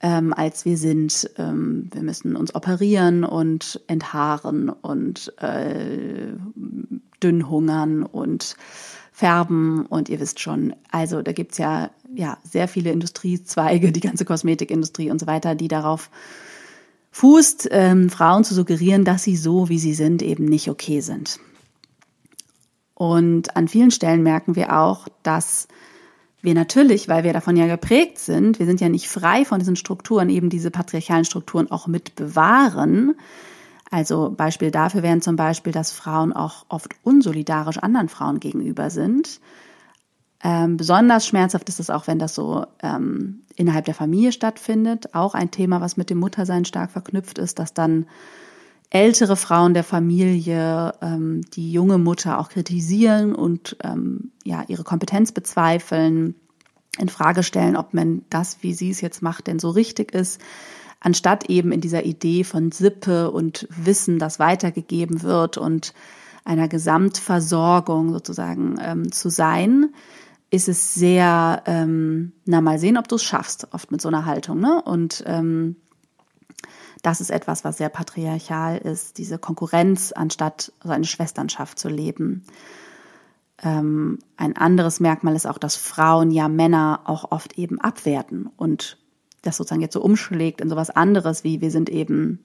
ähm, 0.03 0.33
als 0.33 0.65
wir 0.65 0.77
sind. 0.77 1.31
Ähm, 1.39 1.89
wir 1.93 2.03
müssen 2.03 2.37
uns 2.37 2.55
operieren 2.55 3.25
und 3.25 3.81
enthaaren 3.87 4.69
und 4.69 5.33
äh, 5.39 6.35
dünn 7.23 7.49
hungern 7.49 8.03
und 8.03 8.57
färben 9.13 9.87
und 9.87 10.11
ihr 10.11 10.21
wisst 10.21 10.41
schon, 10.41 10.75
also 10.91 11.23
da 11.23 11.33
gibt's 11.33 11.57
ja, 11.57 11.91
ja 12.15 12.37
sehr 12.45 12.69
viele 12.69 12.93
Industriezweige, 12.93 13.91
die 13.91 14.01
ganze 14.01 14.27
Kosmetikindustrie 14.27 15.11
und 15.11 15.19
so 15.19 15.27
weiter, 15.27 15.55
die 15.55 15.69
darauf 15.69 16.11
fußt, 17.13 17.69
ähm, 17.71 18.11
Frauen 18.11 18.45
zu 18.45 18.55
suggerieren, 18.55 19.07
dass 19.07 19.23
sie 19.23 19.37
so, 19.37 19.71
wie 19.71 19.79
sie 19.79 19.95
sind, 19.95 20.21
eben 20.21 20.45
nicht 20.45 20.69
okay 20.69 21.01
sind. 21.01 21.41
Und 22.93 23.57
an 23.57 23.69
vielen 23.69 23.91
Stellen 23.91 24.23
merken 24.23 24.55
wir 24.55 24.79
auch, 24.79 25.09
dass 25.23 25.67
wir 26.47 26.55
natürlich, 26.55 27.09
weil 27.09 27.25
wir 27.25 27.35
davon 27.35 27.57
ja 27.57 27.67
geprägt 27.67 28.19
sind, 28.19 28.59
wir 28.59 28.65
sind 28.65 28.81
ja 28.81 28.89
nicht 28.89 29.09
frei 29.09 29.45
von 29.45 29.59
diesen 29.59 29.77
Strukturen, 29.77 30.31
eben 30.31 30.49
diese 30.49 30.71
patriarchalen 30.71 31.27
Strukturen 31.27 31.71
auch 31.71 31.87
mit 31.87 32.17
bewahren, 32.17 33.15
also 33.91 34.31
Beispiel 34.31 34.71
dafür 34.71 35.03
wären 35.03 35.21
zum 35.21 35.37
Beispiel, 35.37 35.73
dass 35.73 35.93
Frauen 35.93 36.33
auch 36.33 36.67
oft 36.69 36.95
unsolidarisch 37.03 37.79
anderen 37.79 38.09
Frauen 38.09 38.41
gegenüber 38.41 38.91
sind. 38.91 39.41
Ähm, 40.43 40.77
besonders 40.77 41.27
schmerzhaft 41.27 41.69
ist 41.69 41.81
es 41.81 41.91
auch, 41.91 42.07
wenn 42.07 42.19
das 42.19 42.35
so 42.35 42.67
ähm, 42.83 43.43
innerhalb 43.55 43.85
der 43.85 43.95
Familie 43.95 44.33
stattfindet. 44.33 45.15
Auch 45.15 45.35
ein 45.35 45.51
Thema, 45.51 45.81
was 45.81 45.97
mit 45.97 46.11
dem 46.11 46.19
Muttersein 46.19 46.65
stark 46.65 46.91
verknüpft 46.91 47.39
ist, 47.39 47.59
dass 47.59 47.75
dann 47.75 48.07
ältere 48.91 49.37
Frauen 49.37 49.75
der 49.75 49.85
Familie 49.85 50.95
ähm, 51.03 51.43
die 51.55 51.73
junge 51.73 51.99
Mutter 51.99 52.39
auch 52.39 52.49
kritisieren 52.49 53.35
und 53.35 53.77
ähm, 53.83 54.33
ja 54.45 54.65
ihre 54.69 54.85
Kompetenz 54.85 55.33
bezweifeln, 55.33 56.35
in 56.99 57.09
Frage 57.09 57.43
stellen, 57.43 57.77
ob 57.77 57.95
man 57.95 58.25
das, 58.31 58.59
wie 58.63 58.73
sie 58.73 58.91
es 58.91 59.01
jetzt 59.01 59.23
macht, 59.23 59.49
denn 59.49 59.59
so 59.59 59.71
richtig 59.71 60.13
ist 60.13 60.41
anstatt 61.01 61.51
eben 61.51 61.73
in 61.73 61.81
dieser 61.81 62.05
Idee 62.05 62.43
von 62.43 62.73
Sippe 62.73 63.31
und 63.31 63.69
Wissen, 63.71 64.19
das 64.19 64.39
weitergegeben 64.39 65.23
wird 65.23 65.59
und 65.59 65.95
einer 66.45 66.69
Gesamtversorgung 66.69 68.13
sozusagen 68.13 68.77
ähm, 68.81 69.13
zu 69.13 69.29
sein, 69.29 69.93
ist 70.51 70.69
es 70.69 70.95
sehr, 70.95 71.63
ähm, 71.67 72.33
na 72.45 72.61
mal 72.61 72.79
sehen, 72.79 72.97
ob 72.97 73.09
du 73.09 73.17
es 73.17 73.25
schaffst, 73.25 73.69
oft 73.73 73.91
mit 73.91 74.01
so 74.01 74.09
einer 74.09 74.27
Haltung. 74.27 74.61
Ne? 74.61 74.81
Und 74.83 75.25
ähm, 75.27 75.77
das 77.07 77.21
ist 77.21 77.31
etwas, 77.31 77.63
was 77.63 77.79
sehr 77.79 77.89
patriarchal 77.89 78.79
ist, 78.79 79.19
diese 79.19 79.39
Konkurrenz, 79.39 80.11
anstatt 80.11 80.73
so 80.83 80.91
eine 80.91 81.05
Schwesternschaft 81.05 81.79
zu 81.79 81.89
leben. 81.89 82.43
Ähm, 83.63 84.19
ein 84.37 84.57
anderes 84.57 84.99
Merkmal 84.99 85.37
ist 85.37 85.47
auch, 85.47 85.59
dass 85.59 85.77
Frauen 85.77 86.33
ja 86.33 86.49
Männer 86.49 87.03
auch 87.05 87.31
oft 87.31 87.59
eben 87.61 87.81
abwerten 87.81 88.51
und 88.57 88.99
das 89.43 89.57
sozusagen 89.57 89.83
jetzt 89.83 89.93
so 89.93 90.03
umschlägt 90.03 90.61
in 90.61 90.69
sowas 90.69 90.91
anderes, 90.91 91.45
wie 91.45 91.61
wir 91.61 91.71
sind 91.71 91.91
eben, 91.91 92.45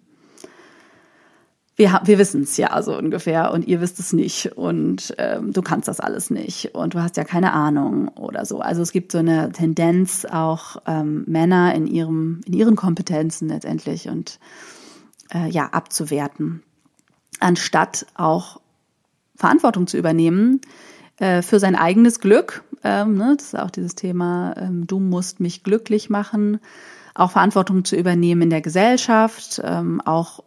wir, 1.82 2.00
wir 2.04 2.20
wissen 2.20 2.44
es 2.44 2.58
ja 2.58 2.80
so 2.84 2.96
ungefähr 2.96 3.52
und 3.52 3.68
ihr 3.68 3.82
wisst 3.82 4.00
es 4.00 4.14
nicht 4.14 4.56
und 4.56 5.16
ähm, 5.18 5.52
du 5.52 5.64
kannst 5.64 5.88
das 5.88 6.00
alles 6.00 6.30
nicht 6.30 6.76
und 6.76 6.94
du 6.94 7.02
hast 7.02 7.18
ja 7.18 7.24
keine 7.24 7.54
Ahnung 7.54 8.10
oder 8.10 8.46
so. 8.46 8.60
Also 8.60 8.84
es 8.84 8.92
gibt 8.92 9.12
so 9.12 9.18
eine 9.18 9.52
Tendenz 9.52 10.26
auch 10.26 10.78
ähm, 10.86 11.24
Männer 11.26 11.74
in 11.74 11.88
ihrem 11.88 12.42
in 12.46 12.54
ihren 12.54 12.76
Kompetenzen 12.76 13.50
letztendlich 13.50 14.10
und 14.10 14.40
äh, 15.34 15.50
ja 15.50 15.70
abzuwerten, 15.72 16.62
anstatt 17.40 18.06
auch 18.14 18.62
Verantwortung 19.36 19.88
zu 19.88 19.98
übernehmen 19.98 20.62
äh, 21.18 21.42
für 21.42 21.60
sein 21.60 21.76
eigenes 21.76 22.20
Glück. 22.20 22.64
Ähm, 22.84 23.16
ne, 23.18 23.34
das 23.38 23.48
ist 23.48 23.60
auch 23.60 23.72
dieses 23.72 23.96
Thema, 23.96 24.54
ähm, 24.56 24.86
du 24.86 25.00
musst 25.00 25.40
mich 25.40 25.64
glücklich 25.64 26.12
machen, 26.12 26.60
auch 27.16 27.32
Verantwortung 27.32 27.86
zu 27.86 27.96
übernehmen 27.96 28.44
in 28.44 28.50
der 28.52 28.62
Gesellschaft, 28.62 29.60
ähm, 29.64 30.00
auch 30.02 30.44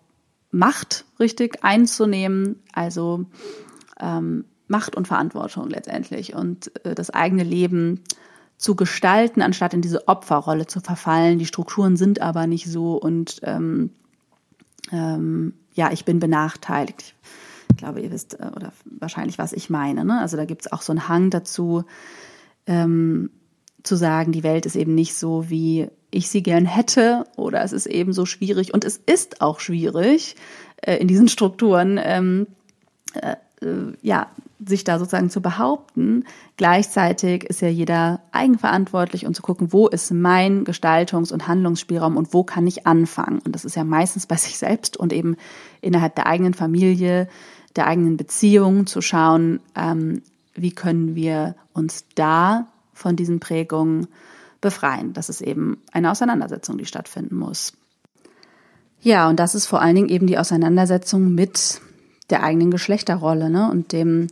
Macht 0.54 1.04
richtig 1.18 1.64
einzunehmen, 1.64 2.62
also 2.72 3.26
ähm, 4.00 4.44
Macht 4.68 4.96
und 4.96 5.08
Verantwortung 5.08 5.68
letztendlich 5.68 6.34
und 6.34 6.70
äh, 6.84 6.94
das 6.94 7.10
eigene 7.10 7.42
Leben 7.42 8.02
zu 8.56 8.76
gestalten, 8.76 9.42
anstatt 9.42 9.74
in 9.74 9.82
diese 9.82 10.06
Opferrolle 10.06 10.66
zu 10.66 10.80
verfallen. 10.80 11.38
Die 11.38 11.46
Strukturen 11.46 11.96
sind 11.96 12.20
aber 12.20 12.46
nicht 12.46 12.66
so 12.66 12.96
und 12.96 13.40
ähm, 13.42 13.90
ähm, 14.92 15.54
ja, 15.74 15.90
ich 15.90 16.04
bin 16.04 16.20
benachteiligt. 16.20 17.14
Ich 17.70 17.76
glaube, 17.76 18.00
ihr 18.00 18.12
wisst 18.12 18.38
äh, 18.38 18.50
oder 18.54 18.72
wahrscheinlich, 18.84 19.38
was 19.38 19.52
ich 19.52 19.70
meine. 19.70 20.04
Ne? 20.04 20.20
Also 20.20 20.36
da 20.36 20.44
gibt 20.44 20.66
es 20.66 20.72
auch 20.72 20.82
so 20.82 20.92
einen 20.92 21.08
Hang 21.08 21.30
dazu, 21.30 21.84
ähm, 22.66 23.30
zu 23.84 23.96
sagen, 23.96 24.32
die 24.32 24.42
Welt 24.42 24.66
ist 24.66 24.76
eben 24.76 24.94
nicht 24.94 25.14
so, 25.14 25.48
wie 25.48 25.88
ich 26.10 26.28
sie 26.28 26.42
gern 26.42 26.64
hätte, 26.64 27.24
oder 27.36 27.62
es 27.62 27.72
ist 27.72 27.86
eben 27.86 28.12
so 28.12 28.26
schwierig. 28.26 28.74
Und 28.74 28.84
es 28.84 28.96
ist 28.96 29.40
auch 29.40 29.60
schwierig 29.60 30.36
äh, 30.76 30.96
in 30.96 31.06
diesen 31.06 31.28
Strukturen, 31.28 32.00
ähm, 32.02 32.46
äh, 33.14 33.36
äh 33.64 33.92
ja, 34.02 34.28
sich 34.64 34.84
da 34.84 34.98
sozusagen 34.98 35.28
zu 35.28 35.42
behaupten. 35.42 36.24
Gleichzeitig 36.56 37.44
ist 37.44 37.60
ja 37.60 37.68
jeder 37.68 38.20
eigenverantwortlich 38.32 39.26
und 39.26 39.34
zu 39.34 39.42
gucken, 39.42 39.72
wo 39.72 39.88
ist 39.88 40.10
mein 40.12 40.64
Gestaltungs- 40.64 41.32
und 41.32 41.46
Handlungsspielraum 41.46 42.16
und 42.16 42.32
wo 42.32 42.44
kann 42.44 42.66
ich 42.66 42.86
anfangen. 42.86 43.40
Und 43.40 43.54
das 43.54 43.66
ist 43.66 43.76
ja 43.76 43.84
meistens 43.84 44.26
bei 44.26 44.36
sich 44.38 44.56
selbst 44.56 44.96
und 44.96 45.12
eben 45.12 45.36
innerhalb 45.82 46.14
der 46.14 46.26
eigenen 46.26 46.54
Familie, 46.54 47.28
der 47.76 47.86
eigenen 47.86 48.16
Beziehung 48.16 48.86
zu 48.86 49.02
schauen, 49.02 49.60
ähm, 49.74 50.22
wie 50.54 50.70
können 50.70 51.16
wir 51.16 51.56
uns 51.72 52.06
da 52.14 52.68
von 52.94 53.16
diesen 53.16 53.40
Prägungen 53.40 54.06
befreien. 54.60 55.12
Das 55.12 55.28
ist 55.28 55.40
eben 55.40 55.82
eine 55.92 56.10
Auseinandersetzung, 56.10 56.78
die 56.78 56.86
stattfinden 56.86 57.36
muss. 57.36 57.72
Ja, 59.00 59.28
und 59.28 59.38
das 59.38 59.54
ist 59.54 59.66
vor 59.66 59.82
allen 59.82 59.96
Dingen 59.96 60.08
eben 60.08 60.26
die 60.26 60.38
Auseinandersetzung 60.38 61.34
mit 61.34 61.80
der 62.30 62.42
eigenen 62.42 62.70
Geschlechterrolle 62.70 63.50
ne? 63.50 63.70
und 63.70 63.92
dem 63.92 64.28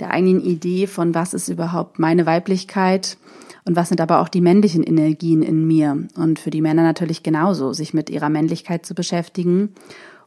der 0.00 0.10
eigenen 0.10 0.40
Idee 0.40 0.86
von 0.86 1.14
was 1.14 1.34
ist 1.34 1.48
überhaupt 1.48 1.98
meine 1.98 2.26
Weiblichkeit 2.26 3.16
und 3.64 3.76
was 3.76 3.88
sind 3.88 4.00
aber 4.00 4.20
auch 4.20 4.28
die 4.28 4.40
männlichen 4.40 4.82
Energien 4.82 5.42
in 5.42 5.66
mir 5.66 6.08
und 6.16 6.38
für 6.38 6.50
die 6.50 6.62
Männer 6.62 6.82
natürlich 6.82 7.22
genauso, 7.22 7.72
sich 7.72 7.94
mit 7.94 8.08
ihrer 8.08 8.28
Männlichkeit 8.28 8.86
zu 8.86 8.94
beschäftigen 8.94 9.74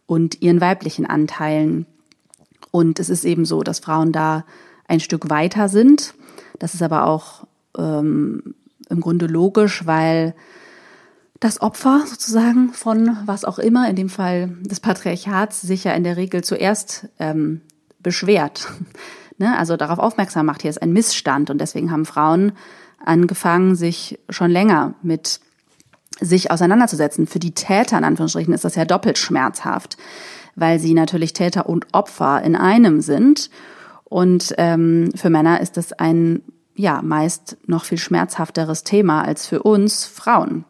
und 0.05 0.41
ihren 0.41 0.61
weiblichen 0.61 1.05
Anteilen. 1.05 1.85
Und 2.69 2.99
es 2.99 3.09
ist 3.09 3.25
eben 3.25 3.45
so, 3.45 3.63
dass 3.63 3.79
Frauen 3.79 4.11
da 4.11 4.45
ein 4.87 4.99
Stück 4.99 5.29
weiter 5.29 5.69
sind. 5.69 6.13
Das 6.59 6.73
ist 6.73 6.83
aber 6.83 7.07
auch 7.07 7.47
ähm, 7.77 8.55
im 8.89 9.01
Grunde 9.01 9.27
logisch, 9.27 9.85
weil 9.85 10.35
das 11.39 11.61
Opfer 11.61 12.03
sozusagen 12.05 12.71
von 12.71 13.17
was 13.25 13.45
auch 13.45 13.57
immer, 13.57 13.89
in 13.89 13.95
dem 13.95 14.09
Fall 14.09 14.49
des 14.61 14.79
Patriarchats, 14.79 15.61
sich 15.61 15.83
ja 15.83 15.93
in 15.93 16.03
der 16.03 16.15
Regel 16.15 16.43
zuerst 16.43 17.07
ähm, 17.19 17.61
beschwert. 17.99 18.67
ne? 19.37 19.57
Also 19.57 19.75
darauf 19.75 19.99
aufmerksam 19.99 20.45
macht, 20.45 20.61
hier 20.61 20.69
ist 20.69 20.81
ein 20.81 20.93
Missstand 20.93 21.49
und 21.49 21.59
deswegen 21.59 21.91
haben 21.91 22.05
Frauen 22.05 22.53
angefangen, 23.03 23.75
sich 23.75 24.19
schon 24.29 24.51
länger 24.51 24.93
mit 25.01 25.39
sich 26.19 26.51
auseinanderzusetzen. 26.51 27.25
Für 27.25 27.39
die 27.39 27.55
Täter 27.55 27.97
in 27.97 28.03
Anführungsstrichen 28.03 28.53
ist 28.53 28.63
das 28.63 28.75
ja 28.75 28.85
doppelt 28.85 29.17
schmerzhaft, 29.17 29.97
weil 30.55 30.79
sie 30.79 30.93
natürlich 30.93 31.33
Täter 31.33 31.67
und 31.67 31.87
Opfer 31.93 32.43
in 32.43 32.55
einem 32.55 33.01
sind. 33.01 33.49
Und 34.03 34.53
ähm, 34.59 35.09
für 35.15 35.31
Männer 35.31 35.61
ist 35.61 35.77
das 35.77 35.93
ein 35.93 36.43
ja 36.75 37.01
meist 37.01 37.57
noch 37.67 37.85
viel 37.85 37.97
schmerzhafteres 37.97 38.83
Thema 38.83 39.23
als 39.23 39.47
für 39.47 39.63
uns 39.63 40.05
Frauen. 40.05 40.65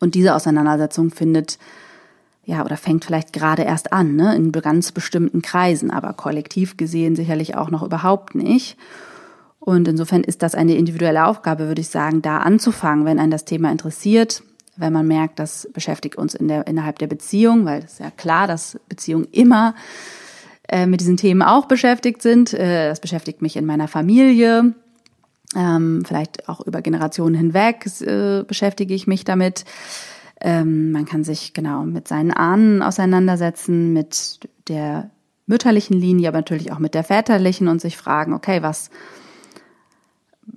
Und 0.00 0.14
diese 0.14 0.34
Auseinandersetzung 0.34 1.10
findet 1.10 1.58
ja 2.44 2.64
oder 2.64 2.76
fängt 2.76 3.04
vielleicht 3.04 3.32
gerade 3.32 3.62
erst 3.62 3.92
an, 3.92 4.14
ne, 4.14 4.34
in 4.36 4.52
ganz 4.52 4.92
bestimmten 4.92 5.42
Kreisen, 5.42 5.90
aber 5.90 6.12
kollektiv 6.12 6.76
gesehen 6.76 7.16
sicherlich 7.16 7.56
auch 7.56 7.70
noch 7.70 7.82
überhaupt 7.82 8.34
nicht. 8.34 8.78
Und 9.58 9.88
insofern 9.88 10.22
ist 10.22 10.42
das 10.42 10.54
eine 10.54 10.76
individuelle 10.76 11.26
Aufgabe, 11.26 11.66
würde 11.66 11.80
ich 11.80 11.88
sagen, 11.88 12.22
da 12.22 12.38
anzufangen, 12.38 13.04
wenn 13.04 13.18
einen 13.18 13.32
das 13.32 13.44
Thema 13.44 13.72
interessiert, 13.72 14.44
wenn 14.76 14.92
man 14.92 15.08
merkt, 15.08 15.40
das 15.40 15.68
beschäftigt 15.72 16.16
uns 16.16 16.34
in 16.34 16.46
der, 16.46 16.66
innerhalb 16.68 17.00
der 17.00 17.08
Beziehung, 17.08 17.64
weil 17.64 17.80
es 17.80 17.94
ist 17.94 18.00
ja 18.00 18.10
klar, 18.10 18.46
dass 18.46 18.78
Beziehungen 18.88 19.26
immer 19.32 19.74
äh, 20.68 20.86
mit 20.86 21.00
diesen 21.00 21.16
Themen 21.16 21.42
auch 21.42 21.66
beschäftigt 21.66 22.22
sind. 22.22 22.54
Äh, 22.54 22.88
das 22.88 23.00
beschäftigt 23.00 23.42
mich 23.42 23.56
in 23.56 23.66
meiner 23.66 23.88
Familie, 23.88 24.74
ähm, 25.54 26.02
vielleicht 26.06 26.48
auch 26.48 26.60
über 26.60 26.82
Generationen 26.82 27.34
hinweg 27.34 27.86
äh, 28.00 28.42
beschäftige 28.42 28.94
ich 28.94 29.06
mich 29.06 29.24
damit. 29.24 29.64
Ähm, 30.40 30.92
man 30.92 31.04
kann 31.06 31.24
sich 31.24 31.54
genau 31.54 31.84
mit 31.84 32.08
seinen 32.08 32.32
Ahnen 32.32 32.82
auseinandersetzen, 32.82 33.92
mit 33.92 34.40
der 34.68 35.10
mütterlichen 35.46 35.98
Linie, 35.98 36.28
aber 36.28 36.38
natürlich 36.38 36.72
auch 36.72 36.78
mit 36.78 36.94
der 36.94 37.04
väterlichen 37.04 37.68
und 37.68 37.80
sich 37.80 37.96
fragen, 37.96 38.34
okay, 38.34 38.62
was, 38.62 38.90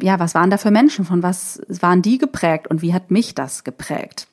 ja, 0.02 0.20
was 0.20 0.34
waren 0.36 0.50
da 0.50 0.58
für 0.58 0.72
Menschen? 0.72 1.06
Von 1.06 1.24
was 1.24 1.62
waren 1.68 2.02
die 2.02 2.18
geprägt 2.18 2.68
und 2.68 2.82
wie 2.82 2.94
hat 2.94 3.12
mich 3.12 3.36
das 3.36 3.64
geprägt? 3.64 4.28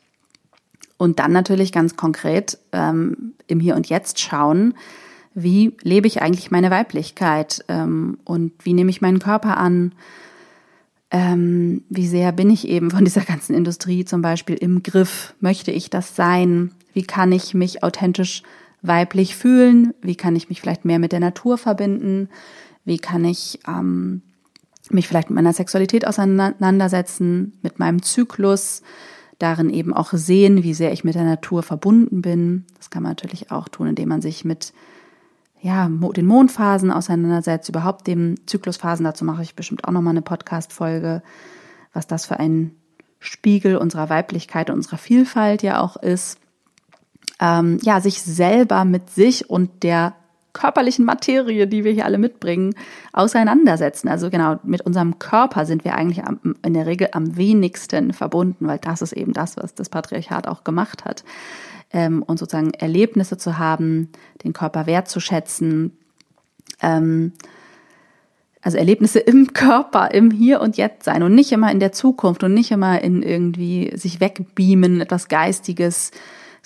Und 0.98 1.18
dann 1.18 1.32
natürlich 1.32 1.72
ganz 1.72 1.96
konkret 1.96 2.58
ähm, 2.72 3.34
im 3.46 3.60
Hier 3.60 3.76
und 3.76 3.88
Jetzt 3.88 4.18
schauen, 4.18 4.74
wie 5.34 5.76
lebe 5.82 6.06
ich 6.06 6.22
eigentlich 6.22 6.50
meine 6.50 6.70
Weiblichkeit 6.70 7.62
ähm, 7.68 8.18
und 8.24 8.52
wie 8.64 8.72
nehme 8.72 8.90
ich 8.90 9.02
meinen 9.02 9.18
Körper 9.18 9.58
an? 9.58 9.92
Ähm, 11.16 11.82
wie 11.88 12.06
sehr 12.06 12.30
bin 12.32 12.50
ich 12.50 12.68
eben 12.68 12.90
von 12.90 13.04
dieser 13.06 13.22
ganzen 13.22 13.54
Industrie 13.54 14.04
zum 14.04 14.20
Beispiel 14.20 14.56
im 14.56 14.82
Griff? 14.82 15.34
Möchte 15.40 15.70
ich 15.70 15.88
das 15.88 16.14
sein? 16.14 16.72
Wie 16.92 17.04
kann 17.04 17.32
ich 17.32 17.54
mich 17.54 17.82
authentisch 17.82 18.42
weiblich 18.82 19.34
fühlen? 19.34 19.94
Wie 20.02 20.14
kann 20.14 20.36
ich 20.36 20.50
mich 20.50 20.60
vielleicht 20.60 20.84
mehr 20.84 20.98
mit 20.98 21.12
der 21.12 21.20
Natur 21.20 21.56
verbinden? 21.56 22.28
Wie 22.84 22.98
kann 22.98 23.24
ich 23.24 23.60
ähm, 23.66 24.20
mich 24.90 25.08
vielleicht 25.08 25.30
mit 25.30 25.36
meiner 25.36 25.54
Sexualität 25.54 26.06
auseinandersetzen, 26.06 27.54
mit 27.62 27.78
meinem 27.78 28.02
Zyklus? 28.02 28.82
darin 29.38 29.68
eben 29.68 29.92
auch 29.92 30.14
sehen, 30.14 30.62
wie 30.62 30.72
sehr 30.72 30.94
ich 30.94 31.04
mit 31.04 31.14
der 31.14 31.24
Natur 31.24 31.62
verbunden 31.62 32.22
bin. 32.22 32.64
Das 32.78 32.88
kann 32.88 33.02
man 33.02 33.10
natürlich 33.10 33.50
auch 33.50 33.68
tun, 33.68 33.88
indem 33.88 34.08
man 34.08 34.22
sich 34.22 34.46
mit 34.46 34.72
ja, 35.66 35.88
den 35.88 36.26
Mondphasen 36.26 36.92
auseinandersetzt, 36.92 37.68
überhaupt 37.68 38.06
den 38.06 38.38
Zyklusphasen. 38.46 39.02
Dazu 39.02 39.24
mache 39.24 39.42
ich 39.42 39.56
bestimmt 39.56 39.82
auch 39.84 39.90
nochmal 39.90 40.12
eine 40.12 40.22
Podcast-Folge, 40.22 41.22
was 41.92 42.06
das 42.06 42.24
für 42.24 42.38
ein 42.38 42.70
Spiegel 43.18 43.76
unserer 43.76 44.08
Weiblichkeit 44.08 44.70
unserer 44.70 44.96
Vielfalt 44.96 45.64
ja 45.64 45.80
auch 45.80 45.96
ist. 45.96 46.38
Ähm, 47.40 47.78
ja, 47.82 48.00
sich 48.00 48.22
selber 48.22 48.84
mit 48.84 49.10
sich 49.10 49.50
und 49.50 49.82
der 49.82 50.14
körperlichen 50.56 51.04
Materie, 51.04 51.66
die 51.66 51.84
wir 51.84 51.92
hier 51.92 52.06
alle 52.06 52.16
mitbringen, 52.16 52.74
auseinandersetzen. 53.12 54.08
Also 54.08 54.30
genau, 54.30 54.58
mit 54.62 54.80
unserem 54.80 55.18
Körper 55.18 55.66
sind 55.66 55.84
wir 55.84 55.94
eigentlich 55.94 56.24
in 56.64 56.74
der 56.74 56.86
Regel 56.86 57.08
am 57.12 57.36
wenigsten 57.36 58.14
verbunden, 58.14 58.66
weil 58.66 58.78
das 58.78 59.02
ist 59.02 59.12
eben 59.12 59.34
das, 59.34 59.58
was 59.58 59.74
das 59.74 59.90
Patriarchat 59.90 60.48
auch 60.48 60.64
gemacht 60.64 61.04
hat. 61.04 61.24
Ähm, 61.92 62.22
und 62.22 62.38
sozusagen 62.38 62.72
Erlebnisse 62.72 63.36
zu 63.36 63.58
haben, 63.58 64.08
den 64.44 64.54
Körper 64.54 64.86
wertzuschätzen, 64.86 65.92
ähm, 66.80 67.32
also 68.62 68.78
Erlebnisse 68.78 69.20
im 69.20 69.52
Körper, 69.52 70.12
im 70.12 70.30
Hier 70.30 70.62
und 70.62 70.78
Jetzt 70.78 71.04
sein 71.04 71.22
und 71.22 71.34
nicht 71.34 71.52
immer 71.52 71.70
in 71.70 71.80
der 71.80 71.92
Zukunft 71.92 72.42
und 72.42 72.54
nicht 72.54 72.70
immer 72.70 73.02
in 73.02 73.22
irgendwie 73.22 73.92
sich 73.94 74.20
wegbeamen, 74.20 75.02
etwas 75.02 75.28
Geistiges, 75.28 76.12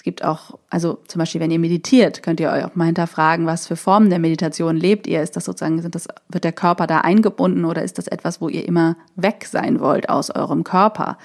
es 0.01 0.03
gibt 0.03 0.25
auch, 0.25 0.59
also 0.71 0.99
zum 1.09 1.19
Beispiel, 1.19 1.43
wenn 1.43 1.51
ihr 1.51 1.59
meditiert, 1.59 2.23
könnt 2.23 2.41
ihr 2.41 2.51
euch 2.51 2.65
auch 2.65 2.75
mal 2.75 2.87
hinterfragen, 2.87 3.45
was 3.45 3.67
für 3.67 3.77
Formen 3.77 4.09
der 4.09 4.19
Meditation 4.19 4.75
lebt 4.75 5.07
ihr. 5.07 5.21
Ist 5.21 5.37
das 5.37 5.45
sozusagen, 5.45 5.83
sind 5.83 5.95
das, 5.95 6.09
wird 6.31 6.45
der 6.45 6.53
Körper 6.55 6.87
da 6.87 7.03
eingebunden 7.03 7.67
oder 7.67 7.83
ist 7.83 7.99
das 7.99 8.07
etwas, 8.07 8.41
wo 8.41 8.49
ihr 8.49 8.67
immer 8.67 8.97
weg 9.17 9.47
sein 9.47 9.79
wollt 9.79 10.09
aus 10.09 10.31
eurem 10.31 10.65
Körper? 10.65 11.19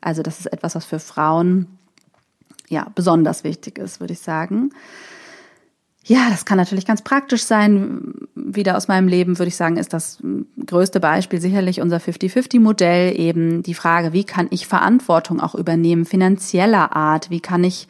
Also 0.00 0.22
das 0.22 0.38
ist 0.38 0.46
etwas, 0.46 0.74
was 0.74 0.86
für 0.86 1.00
Frauen 1.00 1.66
ja 2.70 2.86
besonders 2.94 3.44
wichtig 3.44 3.76
ist, 3.76 4.00
würde 4.00 4.14
ich 4.14 4.20
sagen. 4.20 4.70
Ja, 6.02 6.30
das 6.30 6.46
kann 6.46 6.56
natürlich 6.56 6.86
ganz 6.86 7.02
praktisch 7.02 7.44
sein. 7.44 8.14
Wieder 8.34 8.78
aus 8.78 8.88
meinem 8.88 9.06
Leben 9.06 9.38
würde 9.38 9.48
ich 9.48 9.56
sagen, 9.56 9.76
ist 9.76 9.92
das 9.92 10.22
größte 10.64 10.98
Beispiel 10.98 11.42
sicherlich 11.42 11.82
unser 11.82 11.98
50-50-Modell, 11.98 13.20
eben 13.20 13.62
die 13.62 13.74
Frage, 13.74 14.14
wie 14.14 14.24
kann 14.24 14.46
ich 14.48 14.66
Verantwortung 14.66 15.40
auch 15.40 15.54
übernehmen, 15.54 16.06
finanzieller 16.06 16.96
Art, 16.96 17.28
wie 17.28 17.40
kann 17.40 17.64
ich 17.64 17.86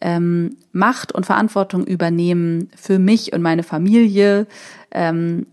ähm, 0.00 0.56
Macht 0.72 1.12
und 1.12 1.26
Verantwortung 1.26 1.86
übernehmen 1.86 2.70
für 2.76 2.98
mich 2.98 3.32
und 3.32 3.42
meine 3.42 3.62
Familie, 3.62 4.46
ähm, 4.90 5.46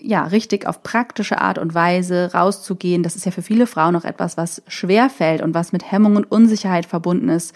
ja, 0.00 0.24
richtig 0.24 0.66
auf 0.66 0.82
praktische 0.82 1.40
Art 1.40 1.58
und 1.58 1.74
Weise 1.74 2.30
rauszugehen. 2.32 3.02
Das 3.02 3.16
ist 3.16 3.26
ja 3.26 3.32
für 3.32 3.42
viele 3.42 3.66
Frauen 3.66 3.94
noch 3.94 4.04
etwas, 4.04 4.36
was 4.36 4.62
schwer 4.68 5.10
fällt 5.10 5.42
und 5.42 5.54
was 5.54 5.72
mit 5.72 5.90
Hemmung 5.90 6.16
und 6.16 6.30
Unsicherheit 6.30 6.86
verbunden 6.86 7.28
ist, 7.28 7.54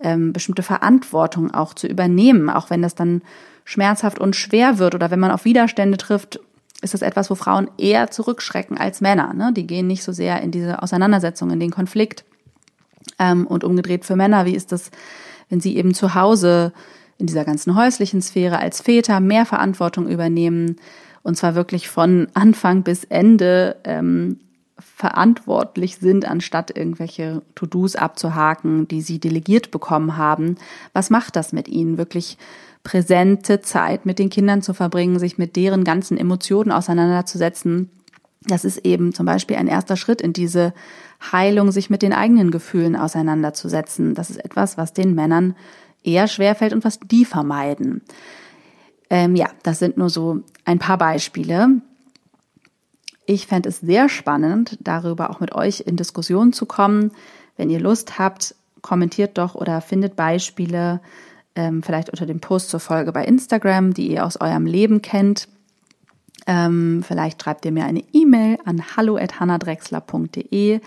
ähm, 0.00 0.32
bestimmte 0.32 0.62
Verantwortung 0.62 1.52
auch 1.54 1.72
zu 1.72 1.86
übernehmen, 1.86 2.50
auch 2.50 2.68
wenn 2.68 2.82
das 2.82 2.94
dann 2.94 3.22
schmerzhaft 3.64 4.18
und 4.18 4.36
schwer 4.36 4.78
wird 4.78 4.94
oder 4.94 5.10
wenn 5.10 5.20
man 5.20 5.30
auf 5.30 5.46
Widerstände 5.46 5.96
trifft, 5.96 6.38
ist 6.82 6.92
das 6.92 7.00
etwas, 7.00 7.30
wo 7.30 7.34
Frauen 7.34 7.70
eher 7.78 8.10
zurückschrecken 8.10 8.76
als 8.76 9.00
Männer. 9.00 9.32
Ne? 9.32 9.52
Die 9.54 9.66
gehen 9.66 9.86
nicht 9.86 10.04
so 10.04 10.12
sehr 10.12 10.42
in 10.42 10.50
diese 10.50 10.82
Auseinandersetzung, 10.82 11.50
in 11.50 11.60
den 11.60 11.70
Konflikt. 11.70 12.24
Ähm, 13.18 13.46
und 13.46 13.64
umgedreht 13.64 14.04
für 14.04 14.16
Männer, 14.16 14.44
wie 14.44 14.54
ist 14.54 14.72
das, 14.72 14.90
wenn 15.48 15.60
sie 15.60 15.76
eben 15.76 15.94
zu 15.94 16.14
Hause 16.14 16.72
in 17.18 17.26
dieser 17.26 17.44
ganzen 17.44 17.76
häuslichen 17.76 18.22
Sphäre 18.22 18.58
als 18.58 18.80
Väter 18.80 19.20
mehr 19.20 19.46
Verantwortung 19.46 20.08
übernehmen 20.08 20.76
und 21.22 21.36
zwar 21.36 21.54
wirklich 21.54 21.88
von 21.88 22.28
Anfang 22.34 22.82
bis 22.82 23.04
Ende 23.04 23.76
ähm, 23.84 24.38
verantwortlich 24.78 25.96
sind, 25.96 26.28
anstatt 26.28 26.76
irgendwelche 26.76 27.42
To-Dos 27.54 27.96
abzuhaken, 27.96 28.86
die 28.88 29.00
sie 29.00 29.18
delegiert 29.18 29.70
bekommen 29.70 30.16
haben. 30.16 30.56
Was 30.92 31.10
macht 31.10 31.36
das 31.36 31.52
mit 31.52 31.68
ihnen? 31.68 31.96
Wirklich 31.96 32.36
präsente 32.82 33.62
Zeit 33.62 34.04
mit 34.04 34.18
den 34.18 34.30
Kindern 34.30 34.60
zu 34.60 34.74
verbringen, 34.74 35.18
sich 35.18 35.38
mit 35.38 35.56
deren 35.56 35.84
ganzen 35.84 36.18
Emotionen 36.18 36.70
auseinanderzusetzen. 36.70 37.88
Das 38.46 38.64
ist 38.64 38.84
eben 38.84 39.14
zum 39.14 39.24
Beispiel 39.24 39.56
ein 39.56 39.68
erster 39.68 39.96
Schritt 39.96 40.20
in 40.20 40.34
diese 40.34 40.74
Heilung, 41.32 41.72
sich 41.72 41.90
mit 41.90 42.02
den 42.02 42.12
eigenen 42.12 42.50
Gefühlen 42.50 42.96
auseinanderzusetzen. 42.96 44.14
Das 44.14 44.30
ist 44.30 44.44
etwas, 44.44 44.76
was 44.76 44.92
den 44.92 45.14
Männern 45.14 45.54
eher 46.02 46.28
schwerfällt 46.28 46.72
und 46.72 46.84
was 46.84 47.00
die 47.00 47.24
vermeiden. 47.24 48.02
Ähm, 49.10 49.36
ja, 49.36 49.48
das 49.62 49.78
sind 49.78 49.96
nur 49.96 50.10
so 50.10 50.40
ein 50.64 50.78
paar 50.78 50.98
Beispiele. 50.98 51.80
Ich 53.26 53.46
fände 53.46 53.70
es 53.70 53.80
sehr 53.80 54.08
spannend, 54.08 54.78
darüber 54.80 55.30
auch 55.30 55.40
mit 55.40 55.54
euch 55.54 55.80
in 55.80 55.96
Diskussion 55.96 56.52
zu 56.52 56.66
kommen. 56.66 57.12
Wenn 57.56 57.70
ihr 57.70 57.80
Lust 57.80 58.18
habt, 58.18 58.54
kommentiert 58.82 59.38
doch 59.38 59.54
oder 59.54 59.80
findet 59.80 60.16
Beispiele, 60.16 61.00
ähm, 61.56 61.82
vielleicht 61.82 62.10
unter 62.10 62.26
dem 62.26 62.40
Post 62.40 62.70
zur 62.70 62.80
Folge 62.80 63.12
bei 63.12 63.24
Instagram, 63.24 63.94
die 63.94 64.10
ihr 64.10 64.26
aus 64.26 64.40
eurem 64.40 64.66
Leben 64.66 65.00
kennt. 65.00 65.48
Ähm, 66.46 67.02
vielleicht 67.06 67.42
schreibt 67.42 67.64
ihr 67.64 67.72
mir 67.72 67.84
eine 67.84 68.04
E-Mail 68.12 68.58
an 68.64 68.96
hallo@hannadrexler.de. 68.96 70.80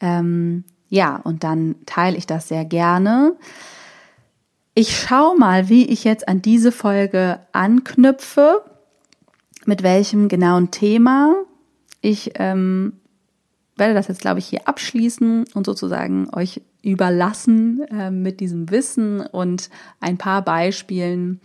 Ähm, 0.00 0.64
ja, 0.88 1.16
und 1.16 1.44
dann 1.44 1.76
teile 1.86 2.16
ich 2.16 2.26
das 2.26 2.48
sehr 2.48 2.64
gerne. 2.64 3.34
Ich 4.74 4.98
schaue 4.98 5.38
mal, 5.38 5.68
wie 5.68 5.86
ich 5.86 6.04
jetzt 6.04 6.28
an 6.28 6.42
diese 6.42 6.72
Folge 6.72 7.40
anknüpfe, 7.52 8.62
mit 9.66 9.82
welchem 9.82 10.28
genauen 10.28 10.70
Thema. 10.70 11.34
Ich 12.00 12.32
ähm, 12.36 12.94
werde 13.76 13.94
das 13.94 14.08
jetzt, 14.08 14.20
glaube 14.20 14.38
ich, 14.38 14.46
hier 14.46 14.66
abschließen 14.66 15.44
und 15.54 15.66
sozusagen 15.66 16.28
euch 16.34 16.62
überlassen 16.82 17.82
äh, 17.90 18.10
mit 18.10 18.40
diesem 18.40 18.70
Wissen 18.70 19.20
und 19.20 19.70
ein 20.00 20.18
paar 20.18 20.42
Beispielen 20.42 21.40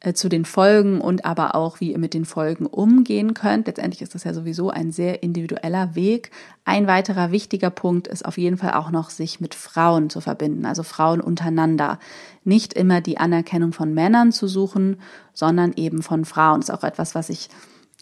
äh, 0.00 0.12
zu 0.12 0.28
den 0.28 0.44
Folgen 0.44 1.00
und 1.00 1.24
aber 1.24 1.56
auch, 1.56 1.80
wie 1.80 1.90
ihr 1.90 1.98
mit 1.98 2.14
den 2.14 2.24
Folgen 2.24 2.66
umgehen 2.66 3.34
könnt. 3.34 3.66
Letztendlich 3.66 4.00
ist 4.00 4.14
das 4.14 4.22
ja 4.22 4.32
sowieso 4.32 4.70
ein 4.70 4.92
sehr 4.92 5.24
individueller 5.24 5.96
Weg. 5.96 6.30
Ein 6.64 6.86
weiterer 6.86 7.32
wichtiger 7.32 7.70
Punkt 7.70 8.06
ist 8.06 8.24
auf 8.24 8.38
jeden 8.38 8.58
Fall 8.58 8.74
auch 8.74 8.92
noch, 8.92 9.10
sich 9.10 9.40
mit 9.40 9.56
Frauen 9.56 10.08
zu 10.08 10.20
verbinden, 10.20 10.66
also 10.66 10.84
Frauen 10.84 11.20
untereinander. 11.20 11.98
Nicht 12.44 12.74
immer 12.74 13.00
die 13.00 13.18
Anerkennung 13.18 13.72
von 13.72 13.92
Männern 13.92 14.30
zu 14.30 14.46
suchen, 14.46 15.00
sondern 15.34 15.72
eben 15.74 16.02
von 16.02 16.24
Frauen. 16.24 16.60
Das 16.60 16.68
ist 16.68 16.74
auch 16.76 16.84
etwas, 16.84 17.16
was 17.16 17.28
ich, 17.28 17.48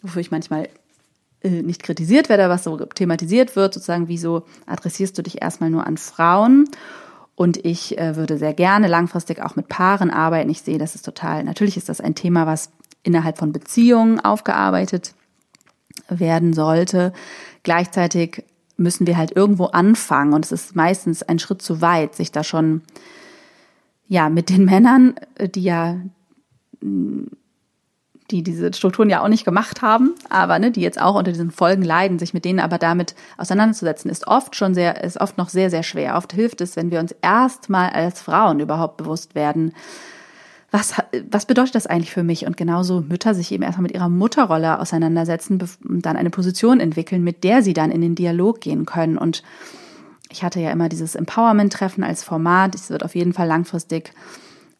wofür 0.03 0.21
ich 0.21 0.29
manchmal 0.29 0.69
äh, 1.41 1.63
nicht 1.63 1.81
kritisiert 1.81 2.29
werde, 2.29 2.47
was 2.47 2.63
so 2.63 2.77
thematisiert 2.77 3.55
wird, 3.55 3.73
sozusagen, 3.73 4.07
wieso 4.07 4.43
adressierst 4.67 5.17
du 5.17 5.23
dich 5.23 5.41
erstmal 5.41 5.71
nur 5.71 5.87
an 5.87 5.97
Frauen? 5.97 6.69
Und 7.37 7.63
ich 7.63 7.99
äh, 7.99 8.15
würde 8.15 8.39
sehr 8.39 8.55
gerne 8.55 8.87
langfristig 8.87 9.43
auch 9.43 9.55
mit 9.55 9.67
Paaren 9.67 10.09
arbeiten. 10.09 10.49
Ich 10.49 10.63
sehe, 10.63 10.79
das 10.79 10.95
ist 10.95 11.05
total, 11.05 11.43
natürlich 11.43 11.77
ist 11.77 11.87
das 11.87 12.01
ein 12.01 12.15
Thema, 12.15 12.47
was 12.47 12.71
innerhalb 13.03 13.37
von 13.37 13.51
Beziehungen 13.51 14.19
aufgearbeitet 14.19 15.13
werden 16.09 16.53
sollte. 16.53 17.13
Gleichzeitig 17.61 18.43
müssen 18.75 19.05
wir 19.05 19.17
halt 19.17 19.35
irgendwo 19.35 19.65
anfangen 19.65 20.33
und 20.33 20.45
es 20.45 20.51
ist 20.51 20.75
meistens 20.75 21.21
ein 21.21 21.37
Schritt 21.37 21.61
zu 21.61 21.79
weit, 21.79 22.15
sich 22.15 22.31
da 22.31 22.43
schon 22.43 22.81
ja 24.07 24.29
mit 24.29 24.49
den 24.49 24.65
Männern, 24.65 25.13
äh, 25.35 25.47
die 25.47 25.61
ja 25.61 25.97
die 28.31 28.43
diese 28.43 28.73
Strukturen 28.73 29.09
ja 29.09 29.21
auch 29.23 29.29
nicht 29.29 29.45
gemacht 29.45 29.81
haben, 29.81 30.13
aber 30.29 30.59
ne, 30.59 30.71
die 30.71 30.81
jetzt 30.81 30.99
auch 30.99 31.15
unter 31.15 31.31
diesen 31.31 31.51
Folgen 31.51 31.81
leiden, 31.81 32.19
sich 32.19 32.33
mit 32.33 32.43
denen 32.43 32.59
aber 32.59 32.77
damit 32.77 33.15
auseinanderzusetzen, 33.37 34.11
ist 34.11 34.27
oft 34.27 34.55
schon 34.55 34.73
sehr, 34.73 35.03
ist 35.03 35.19
oft 35.19 35.37
noch 35.37 35.49
sehr, 35.49 35.69
sehr 35.69 35.83
schwer. 35.83 36.15
Oft 36.17 36.33
hilft 36.33 36.59
es, 36.61 36.75
wenn 36.75 36.91
wir 36.91 36.99
uns 36.99 37.15
erstmal 37.21 37.89
als 37.91 38.21
Frauen 38.21 38.59
überhaupt 38.59 38.97
bewusst 38.97 39.33
werden, 39.33 39.73
was, 40.69 40.95
was 41.29 41.45
bedeutet 41.45 41.75
das 41.75 41.87
eigentlich 41.87 42.11
für 42.11 42.23
mich? 42.23 42.45
Und 42.45 42.57
genauso 42.57 42.99
Mütter 42.99 43.33
sich 43.33 43.51
eben 43.53 43.63
erstmal 43.63 43.83
mit 43.83 43.93
ihrer 43.93 44.09
Mutterrolle 44.09 44.79
auseinandersetzen 44.79 45.59
und 45.87 46.05
dann 46.05 46.17
eine 46.17 46.29
Position 46.29 46.81
entwickeln, 46.81 47.23
mit 47.23 47.45
der 47.45 47.63
sie 47.63 47.73
dann 47.73 47.89
in 47.89 48.01
den 48.01 48.15
Dialog 48.15 48.59
gehen 48.59 48.85
können. 48.85 49.17
Und 49.17 49.43
ich 50.29 50.43
hatte 50.43 50.59
ja 50.59 50.71
immer 50.71 50.89
dieses 50.89 51.15
Empowerment-Treffen 51.15 52.03
als 52.03 52.23
Format. 52.23 52.75
Es 52.75 52.89
wird 52.89 53.05
auf 53.05 53.15
jeden 53.15 53.31
Fall 53.31 53.47
langfristig 53.47 54.11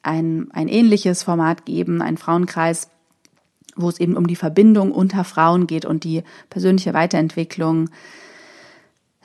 ein, 0.03 0.49
ein 0.51 0.67
ähnliches 0.67 1.23
Format 1.23 1.65
geben, 1.65 2.01
ein 2.01 2.17
Frauenkreis, 2.17 2.89
wo 3.77 3.89
es 3.89 3.99
eben 3.99 4.17
um 4.17 4.27
die 4.27 4.35
Verbindung 4.35 4.91
unter 4.91 5.23
Frauen 5.23 5.67
geht 5.67 5.85
und 5.85 6.03
die 6.03 6.23
persönliche 6.49 6.93
Weiterentwicklung, 6.93 7.89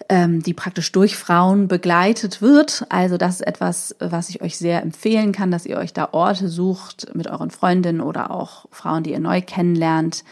ähm, 0.08 0.42
die 0.42 0.54
praktisch 0.54 0.92
durch 0.92 1.16
Frauen 1.16 1.68
begleitet 1.68 2.42
wird. 2.42 2.86
Also 2.88 3.16
das 3.16 3.36
ist 3.36 3.46
etwas, 3.46 3.96
was 3.98 4.28
ich 4.28 4.42
euch 4.42 4.56
sehr 4.56 4.82
empfehlen 4.82 5.32
kann, 5.32 5.50
dass 5.50 5.66
ihr 5.66 5.78
euch 5.78 5.92
da 5.92 6.08
Orte 6.12 6.48
sucht 6.48 7.14
mit 7.14 7.28
euren 7.28 7.50
Freundinnen 7.50 8.00
oder 8.00 8.30
auch 8.30 8.66
Frauen, 8.70 9.02
die 9.02 9.12
ihr 9.12 9.20
neu 9.20 9.42
kennenlernt, 9.42 10.24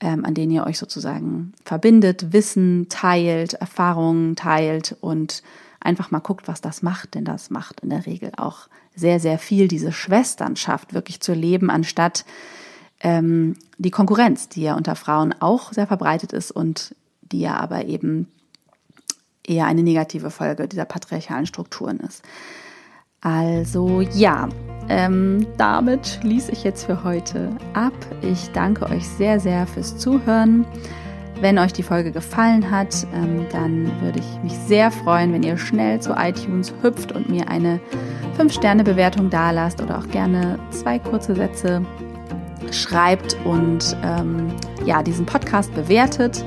ähm, 0.00 0.24
an 0.24 0.34
denen 0.34 0.52
ihr 0.52 0.64
euch 0.64 0.78
sozusagen 0.78 1.52
verbindet, 1.64 2.32
Wissen 2.32 2.88
teilt, 2.88 3.54
Erfahrungen 3.54 4.36
teilt 4.36 4.96
und 5.00 5.42
einfach 5.80 6.10
mal 6.10 6.20
guckt, 6.20 6.48
was 6.48 6.60
das 6.60 6.82
macht, 6.82 7.14
denn 7.14 7.24
das 7.24 7.50
macht 7.50 7.80
in 7.80 7.90
der 7.90 8.06
Regel 8.06 8.32
auch 8.36 8.68
sehr, 8.94 9.20
sehr 9.20 9.38
viel, 9.38 9.68
diese 9.68 9.92
Schwesternschaft 9.92 10.92
wirklich 10.92 11.20
zu 11.20 11.32
leben, 11.32 11.70
anstatt 11.70 12.24
ähm, 13.00 13.56
die 13.78 13.90
Konkurrenz, 13.90 14.48
die 14.48 14.62
ja 14.62 14.76
unter 14.76 14.96
Frauen 14.96 15.34
auch 15.40 15.72
sehr 15.72 15.86
verbreitet 15.86 16.32
ist 16.32 16.50
und 16.50 16.94
die 17.22 17.40
ja 17.40 17.56
aber 17.56 17.84
eben 17.84 18.28
eher 19.46 19.66
eine 19.66 19.82
negative 19.82 20.30
Folge 20.30 20.68
dieser 20.68 20.84
patriarchalen 20.84 21.46
Strukturen 21.46 22.00
ist. 22.00 22.22
Also 23.20 24.00
ja, 24.00 24.48
ähm, 24.88 25.46
damit 25.56 26.06
schließe 26.06 26.52
ich 26.52 26.62
jetzt 26.62 26.84
für 26.84 27.02
heute 27.02 27.50
ab. 27.74 27.92
Ich 28.22 28.50
danke 28.52 28.86
euch 28.86 29.08
sehr, 29.08 29.40
sehr 29.40 29.66
fürs 29.66 29.98
Zuhören. 29.98 30.64
Wenn 31.40 31.58
euch 31.58 31.72
die 31.72 31.82
Folge 31.82 32.10
gefallen 32.10 32.70
hat, 32.70 33.06
ähm, 33.14 33.46
dann 33.52 33.90
würde 34.00 34.18
ich 34.18 34.42
mich 34.42 34.54
sehr 34.66 34.90
freuen, 34.90 35.32
wenn 35.32 35.42
ihr 35.42 35.56
schnell 35.56 36.00
zu 36.00 36.12
iTunes 36.12 36.72
hüpft 36.82 37.12
und 37.12 37.28
mir 37.28 37.48
eine 37.48 37.80
5-Sterne-Bewertung 38.36 39.30
dalasst 39.30 39.80
oder 39.80 39.98
auch 39.98 40.08
gerne 40.08 40.58
zwei 40.70 40.98
kurze 40.98 41.34
Sätze 41.34 41.84
schreibt 42.72 43.36
und 43.44 43.96
ähm, 44.02 44.48
ja, 44.84 45.02
diesen 45.02 45.26
Podcast 45.26 45.74
bewertet. 45.74 46.44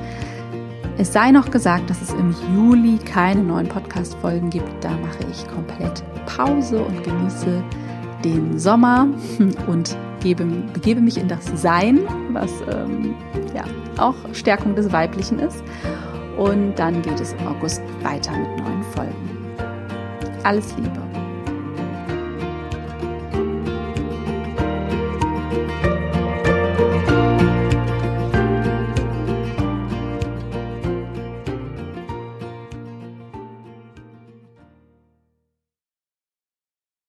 Es 0.98 1.12
sei 1.12 1.30
noch 1.30 1.50
gesagt, 1.50 1.88
dass 1.88 2.02
es 2.02 2.10
im 2.10 2.34
Juli 2.54 2.98
keine 2.98 3.42
neuen 3.42 3.68
Podcast-Folgen 3.68 4.50
gibt. 4.50 4.84
Da 4.84 4.90
mache 4.90 5.24
ich 5.30 5.46
komplett 5.48 6.02
Pause 6.26 6.82
und 6.82 7.02
genieße 7.02 7.62
den 8.24 8.58
Sommer 8.58 9.08
und 9.66 9.96
gebe, 10.20 10.44
begebe 10.44 11.00
mich 11.00 11.18
in 11.18 11.28
das 11.28 11.44
Sein, 11.54 12.00
was 12.32 12.50
ähm, 12.72 13.14
ja 13.54 13.64
auch 13.98 14.14
Stärkung 14.32 14.74
des 14.74 14.92
Weiblichen 14.92 15.38
ist. 15.38 15.62
Und 16.36 16.74
dann 16.76 17.02
geht 17.02 17.20
es 17.20 17.32
im 17.34 17.46
August 17.46 17.82
weiter 18.02 18.32
mit 18.32 18.58
neuen 18.58 18.82
Folgen. 18.94 19.46
Alles 20.44 20.74
Liebe. 20.76 21.11